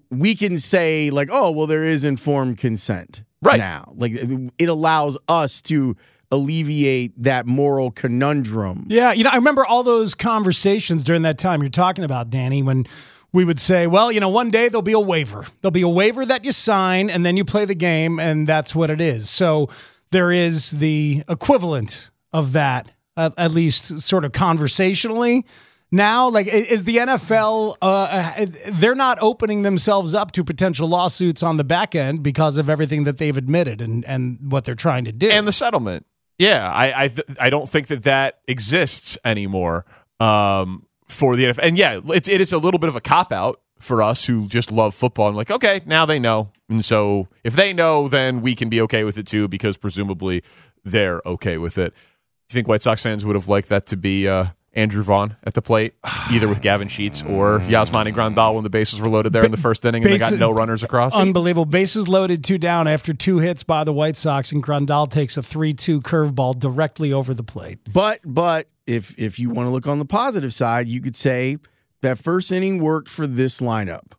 we 0.09 0.35
can 0.35 0.57
say 0.57 1.09
like, 1.09 1.29
oh, 1.31 1.51
well, 1.51 1.67
there 1.67 1.83
is 1.83 2.03
informed 2.03 2.57
consent 2.57 3.23
Right. 3.41 3.57
now. 3.59 3.93
Like 3.95 4.13
it 4.13 4.69
allows 4.69 5.17
us 5.27 5.61
to 5.63 5.95
alleviate 6.31 7.11
that 7.21 7.45
moral 7.45 7.91
conundrum. 7.91 8.85
Yeah, 8.87 9.11
you 9.11 9.23
know, 9.23 9.29
I 9.31 9.35
remember 9.35 9.65
all 9.65 9.83
those 9.83 10.15
conversations 10.15 11.03
during 11.03 11.21
that 11.23 11.37
time 11.37 11.61
you're 11.61 11.69
talking 11.69 12.03
about, 12.03 12.29
Danny, 12.29 12.63
when 12.63 12.85
we 13.31 13.45
would 13.45 13.59
say, 13.59 13.85
well, 13.87 14.11
you 14.11 14.19
know, 14.19 14.29
one 14.29 14.49
day 14.49 14.69
there'll 14.69 14.81
be 14.81 14.93
a 14.93 14.99
waiver. 14.99 15.45
There'll 15.61 15.71
be 15.71 15.81
a 15.81 15.89
waiver 15.89 16.25
that 16.25 16.45
you 16.45 16.51
sign 16.51 17.09
and 17.09 17.25
then 17.25 17.35
you 17.37 17.43
play 17.45 17.65
the 17.65 17.75
game 17.75 18.19
and 18.19 18.47
that's 18.47 18.73
what 18.73 18.89
it 18.89 19.01
is. 19.01 19.29
So 19.29 19.69
there 20.11 20.31
is 20.31 20.71
the 20.71 21.23
equivalent 21.27 22.09
of 22.31 22.53
that, 22.53 22.91
at, 23.17 23.33
at 23.37 23.51
least 23.51 24.01
sort 24.01 24.23
of 24.25 24.31
conversationally. 24.31 25.45
Now, 25.93 26.27
like, 26.27 26.47
is 26.47 26.85
the 26.85 26.97
NFL, 26.97 27.75
uh, 27.79 27.85
uh, 27.85 28.45
they're 28.71 28.95
not 28.95 29.19
opening 29.21 29.61
themselves 29.61 30.15
up 30.15 30.31
to 30.31 30.43
potential 30.43 30.87
lawsuits 30.87 31.43
on 31.43 31.57
the 31.57 31.63
back 31.63 31.93
end 31.93 32.23
because 32.23 32.57
of 32.57 32.67
everything 32.67 33.03
that 33.03 33.19
they've 33.19 33.37
admitted 33.37 33.79
and, 33.79 34.03
and 34.05 34.39
what 34.51 34.65
they're 34.65 34.73
trying 34.73 35.05
to 35.05 35.11
do. 35.11 35.29
and 35.29 35.47
the 35.47 35.51
settlement. 35.51 36.07
Yeah, 36.39 36.67
I 36.67 37.03
I, 37.03 37.07
th- 37.09 37.27
I 37.39 37.51
don't 37.51 37.69
think 37.69 37.87
that 37.87 38.01
that 38.03 38.39
exists 38.47 39.19
anymore 39.23 39.85
um, 40.19 40.87
for 41.07 41.35
the 41.35 41.43
NFL. 41.43 41.59
And 41.61 41.77
yeah, 41.77 41.99
it's 42.05 42.27
it 42.27 42.41
is 42.41 42.51
a 42.51 42.57
little 42.57 42.79
bit 42.79 42.89
of 42.89 42.95
a 42.95 43.01
cop 43.01 43.31
out 43.31 43.61
for 43.77 44.01
us 44.01 44.25
who 44.25 44.47
just 44.47 44.71
love 44.71 44.95
football. 44.95 45.27
I'm 45.27 45.35
like, 45.35 45.51
okay, 45.51 45.81
now 45.85 46.07
they 46.07 46.17
know. 46.17 46.51
And 46.69 46.83
so 46.83 47.27
if 47.43 47.55
they 47.55 47.71
know, 47.71 48.07
then 48.07 48.41
we 48.41 48.55
can 48.55 48.67
be 48.67 48.81
okay 48.81 49.03
with 49.03 49.19
it 49.19 49.27
too, 49.27 49.47
because 49.47 49.77
presumably 49.77 50.41
they're 50.83 51.21
okay 51.23 51.59
with 51.59 51.77
it. 51.77 51.93
Do 51.93 52.55
you 52.55 52.55
think 52.55 52.67
White 52.67 52.81
Sox 52.81 53.03
fans 53.03 53.23
would 53.23 53.35
have 53.35 53.47
liked 53.47 53.69
that 53.69 53.85
to 53.87 53.95
be 53.95 54.27
uh, 54.27 54.47
Andrew 54.75 55.03
Vaughn 55.03 55.35
at 55.43 55.53
the 55.53 55.61
plate, 55.61 55.93
either 56.31 56.47
with 56.47 56.61
Gavin 56.61 56.87
Sheets 56.87 57.21
or 57.23 57.59
Yasmani 57.61 58.13
Grandal 58.13 58.55
when 58.55 58.63
the 58.63 58.69
bases 58.69 58.99
were 58.99 59.09
loaded 59.09 59.31
there 59.31 59.45
in 59.45 59.51
the 59.51 59.57
first 59.57 59.85
inning 59.85 60.03
and 60.03 60.11
they 60.11 60.17
got 60.17 60.33
no 60.33 60.51
runners 60.51 60.81
across? 60.81 61.15
Unbelievable. 61.15 61.65
Bases 61.65 62.07
loaded, 62.07 62.43
two 62.43 62.57
down 62.57 62.87
after 62.87 63.13
two 63.13 63.37
hits 63.37 63.63
by 63.63 63.83
the 63.83 63.93
White 63.93 64.15
Sox, 64.15 64.51
and 64.51 64.63
Grandal 64.63 65.09
takes 65.09 65.37
a 65.37 65.43
3 65.43 65.73
2 65.73 66.01
curveball 66.01 66.57
directly 66.57 67.13
over 67.13 67.33
the 67.33 67.43
plate. 67.43 67.79
But 67.91 68.21
but 68.25 68.67
if 68.87 69.17
if 69.19 69.37
you 69.37 69.49
want 69.49 69.67
to 69.67 69.71
look 69.71 69.87
on 69.87 69.99
the 69.99 70.05
positive 70.05 70.53
side, 70.53 70.87
you 70.87 71.01
could 71.01 71.15
say 71.15 71.57
that 72.01 72.17
first 72.17 72.51
inning 72.51 72.81
worked 72.81 73.09
for 73.09 73.27
this 73.27 73.61
lineup. 73.61 74.13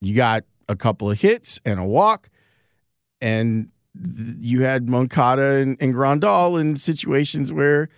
You 0.00 0.14
got 0.16 0.44
a 0.68 0.76
couple 0.76 1.10
of 1.10 1.20
hits 1.20 1.60
and 1.64 1.78
a 1.78 1.84
walk, 1.84 2.30
and 3.20 3.68
you 4.38 4.62
had 4.62 4.88
Moncada 4.88 5.56
and, 5.56 5.76
and 5.80 5.94
Grandal 5.94 6.60
in 6.60 6.76
situations 6.76 7.52
where 7.52 7.88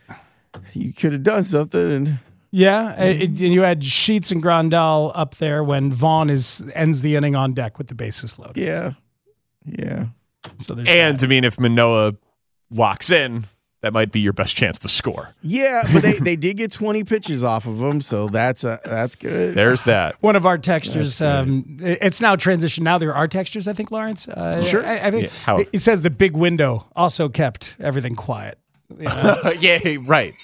you 0.72 0.92
could 0.92 1.12
have 1.12 1.22
done 1.22 1.44
something. 1.44 1.90
And 1.92 2.18
Yeah, 2.50 2.94
and 2.96 3.20
and 3.22 3.38
you 3.38 3.62
had 3.62 3.84
Sheets 3.84 4.30
and 4.30 4.42
Grandal 4.42 5.12
up 5.14 5.36
there 5.36 5.62
when 5.64 5.92
Vaughn 5.92 6.30
is 6.30 6.64
ends 6.74 7.02
the 7.02 7.16
inning 7.16 7.36
on 7.36 7.54
deck 7.54 7.78
with 7.78 7.88
the 7.88 7.94
bases 7.94 8.38
loaded. 8.38 8.56
yeah, 8.56 8.92
yeah. 9.64 10.06
So 10.58 10.74
there's 10.74 10.88
and 10.88 11.22
I 11.22 11.26
mean, 11.26 11.44
if 11.44 11.58
Manoah 11.58 12.14
locks 12.70 13.10
in, 13.10 13.44
that 13.82 13.92
might 13.92 14.10
be 14.10 14.20
your 14.20 14.32
best 14.32 14.56
chance 14.56 14.78
to 14.80 14.88
score. 14.88 15.32
Yeah, 15.42 15.82
but 15.92 16.02
they, 16.02 16.12
they 16.20 16.36
did 16.36 16.56
get 16.56 16.72
20 16.72 17.04
pitches 17.04 17.44
off 17.44 17.66
of 17.66 17.78
them, 17.78 18.00
so 18.00 18.28
that's 18.28 18.64
uh, 18.64 18.78
that's 18.84 19.16
good. 19.16 19.54
There's 19.54 19.84
that. 19.84 20.16
One 20.22 20.34
of 20.36 20.46
our 20.46 20.56
textures, 20.58 21.20
um, 21.20 21.78
it's 21.80 22.20
now 22.20 22.36
transitioned. 22.36 22.82
Now 22.82 22.98
there 22.98 23.14
are 23.14 23.28
textures, 23.28 23.68
I 23.68 23.72
think, 23.74 23.90
Lawrence. 23.90 24.28
Uh, 24.28 24.62
Sure. 24.62 24.84
I, 24.86 25.06
I 25.08 25.10
think 25.10 25.30
Yeah, 25.46 25.62
it 25.72 25.80
says 25.80 26.02
the 26.02 26.10
big 26.10 26.36
window 26.36 26.86
also 26.96 27.28
kept 27.28 27.76
everything 27.78 28.14
quiet. 28.16 28.58
You 28.98 29.04
know, 29.04 29.52
yeah, 29.60 29.78
right. 30.06 30.34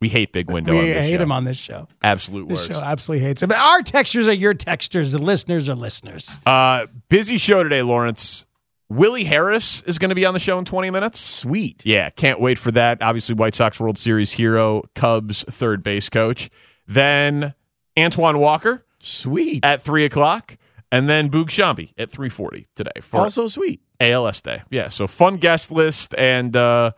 we 0.00 0.08
hate 0.08 0.32
Big 0.32 0.50
Window. 0.50 0.72
we 0.72 0.78
on 0.80 0.84
this 0.86 1.06
hate 1.06 1.16
show. 1.16 1.22
him 1.22 1.32
on 1.32 1.44
this 1.44 1.56
show. 1.58 1.88
Absolute 2.02 2.48
This 2.48 2.68
worst. 2.68 2.80
show 2.80 2.84
absolutely 2.86 3.26
hates 3.26 3.42
him. 3.42 3.48
But 3.48 3.58
our 3.58 3.82
textures 3.82 4.26
are 4.28 4.32
your 4.32 4.54
textures. 4.54 5.12
The 5.12 5.18
listeners 5.22 5.68
are 5.68 5.74
listeners. 5.76 6.36
Uh, 6.44 6.86
busy 7.08 7.38
show 7.38 7.62
today, 7.62 7.82
Lawrence. 7.82 8.46
Willie 8.88 9.24
Harris 9.24 9.82
is 9.84 9.98
going 9.98 10.10
to 10.10 10.14
be 10.14 10.26
on 10.26 10.34
the 10.34 10.40
show 10.40 10.58
in 10.58 10.64
20 10.66 10.90
minutes. 10.90 11.18
Sweet. 11.18 11.82
Yeah, 11.86 12.10
can't 12.10 12.40
wait 12.40 12.58
for 12.58 12.70
that. 12.72 13.00
Obviously, 13.00 13.34
White 13.34 13.54
Sox 13.54 13.80
World 13.80 13.96
Series 13.96 14.32
hero, 14.32 14.82
Cubs 14.94 15.44
third 15.48 15.82
base 15.82 16.08
coach. 16.10 16.50
Then 16.86 17.54
Antoine 17.98 18.38
Walker 18.38 18.84
Sweet. 18.98 19.64
at 19.64 19.80
three 19.80 20.04
o'clock, 20.04 20.58
and 20.90 21.08
then 21.08 21.30
Boog 21.30 21.46
Sciambi 21.46 21.92
at 21.96 22.10
three 22.10 22.28
forty 22.28 22.66
today 22.74 23.00
for 23.00 23.20
also 23.20 23.48
sweet. 23.48 23.80
ALS 24.00 24.42
Day. 24.42 24.62
Yeah, 24.70 24.88
so 24.88 25.06
fun 25.06 25.36
guest 25.38 25.70
list 25.72 26.14
and 26.18 26.54
uh, 26.54 26.90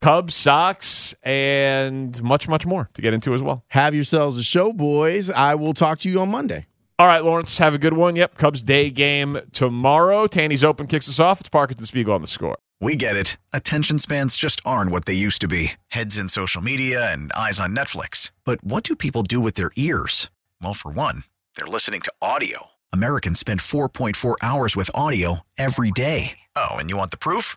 Cubs, 0.00 0.34
Sox, 0.34 1.14
and 1.22 2.22
much, 2.22 2.48
much 2.48 2.64
more 2.64 2.88
to 2.94 3.02
get 3.02 3.12
into 3.12 3.34
as 3.34 3.42
well. 3.42 3.62
Have 3.68 3.94
yourselves 3.94 4.38
a 4.38 4.42
show, 4.42 4.72
boys. 4.72 5.28
I 5.28 5.54
will 5.54 5.74
talk 5.74 5.98
to 6.00 6.10
you 6.10 6.20
on 6.20 6.30
Monday. 6.30 6.66
All 6.98 7.06
right, 7.06 7.24
Lawrence, 7.24 7.58
have 7.58 7.74
a 7.74 7.78
good 7.78 7.92
one. 7.92 8.16
Yep, 8.16 8.38
Cubs 8.38 8.62
Day 8.62 8.90
game 8.90 9.38
tomorrow. 9.52 10.26
Tanny's 10.26 10.64
Open 10.64 10.86
kicks 10.86 11.08
us 11.08 11.20
off. 11.20 11.40
It's 11.40 11.48
Parkins 11.48 11.78
and 11.78 11.86
Spiegel 11.86 12.14
on 12.14 12.20
the 12.22 12.26
score. 12.26 12.56
We 12.80 12.96
get 12.96 13.14
it. 13.14 13.36
Attention 13.52 13.98
spans 13.98 14.36
just 14.36 14.62
aren't 14.64 14.90
what 14.90 15.04
they 15.04 15.12
used 15.12 15.42
to 15.42 15.48
be 15.48 15.72
heads 15.88 16.16
in 16.16 16.28
social 16.28 16.62
media 16.62 17.12
and 17.12 17.30
eyes 17.32 17.60
on 17.60 17.76
Netflix. 17.76 18.32
But 18.44 18.64
what 18.64 18.84
do 18.84 18.96
people 18.96 19.22
do 19.22 19.38
with 19.38 19.54
their 19.54 19.70
ears? 19.76 20.30
Well, 20.62 20.74
for 20.74 20.90
one, 20.90 21.24
they're 21.56 21.66
listening 21.66 22.00
to 22.02 22.12
audio. 22.22 22.68
Americans 22.92 23.38
spend 23.38 23.60
4.4 23.60 24.34
hours 24.42 24.76
with 24.76 24.90
audio 24.94 25.40
every 25.58 25.90
day. 25.90 26.38
Oh, 26.56 26.70
and 26.76 26.88
you 26.88 26.96
want 26.96 27.10
the 27.10 27.18
proof? 27.18 27.56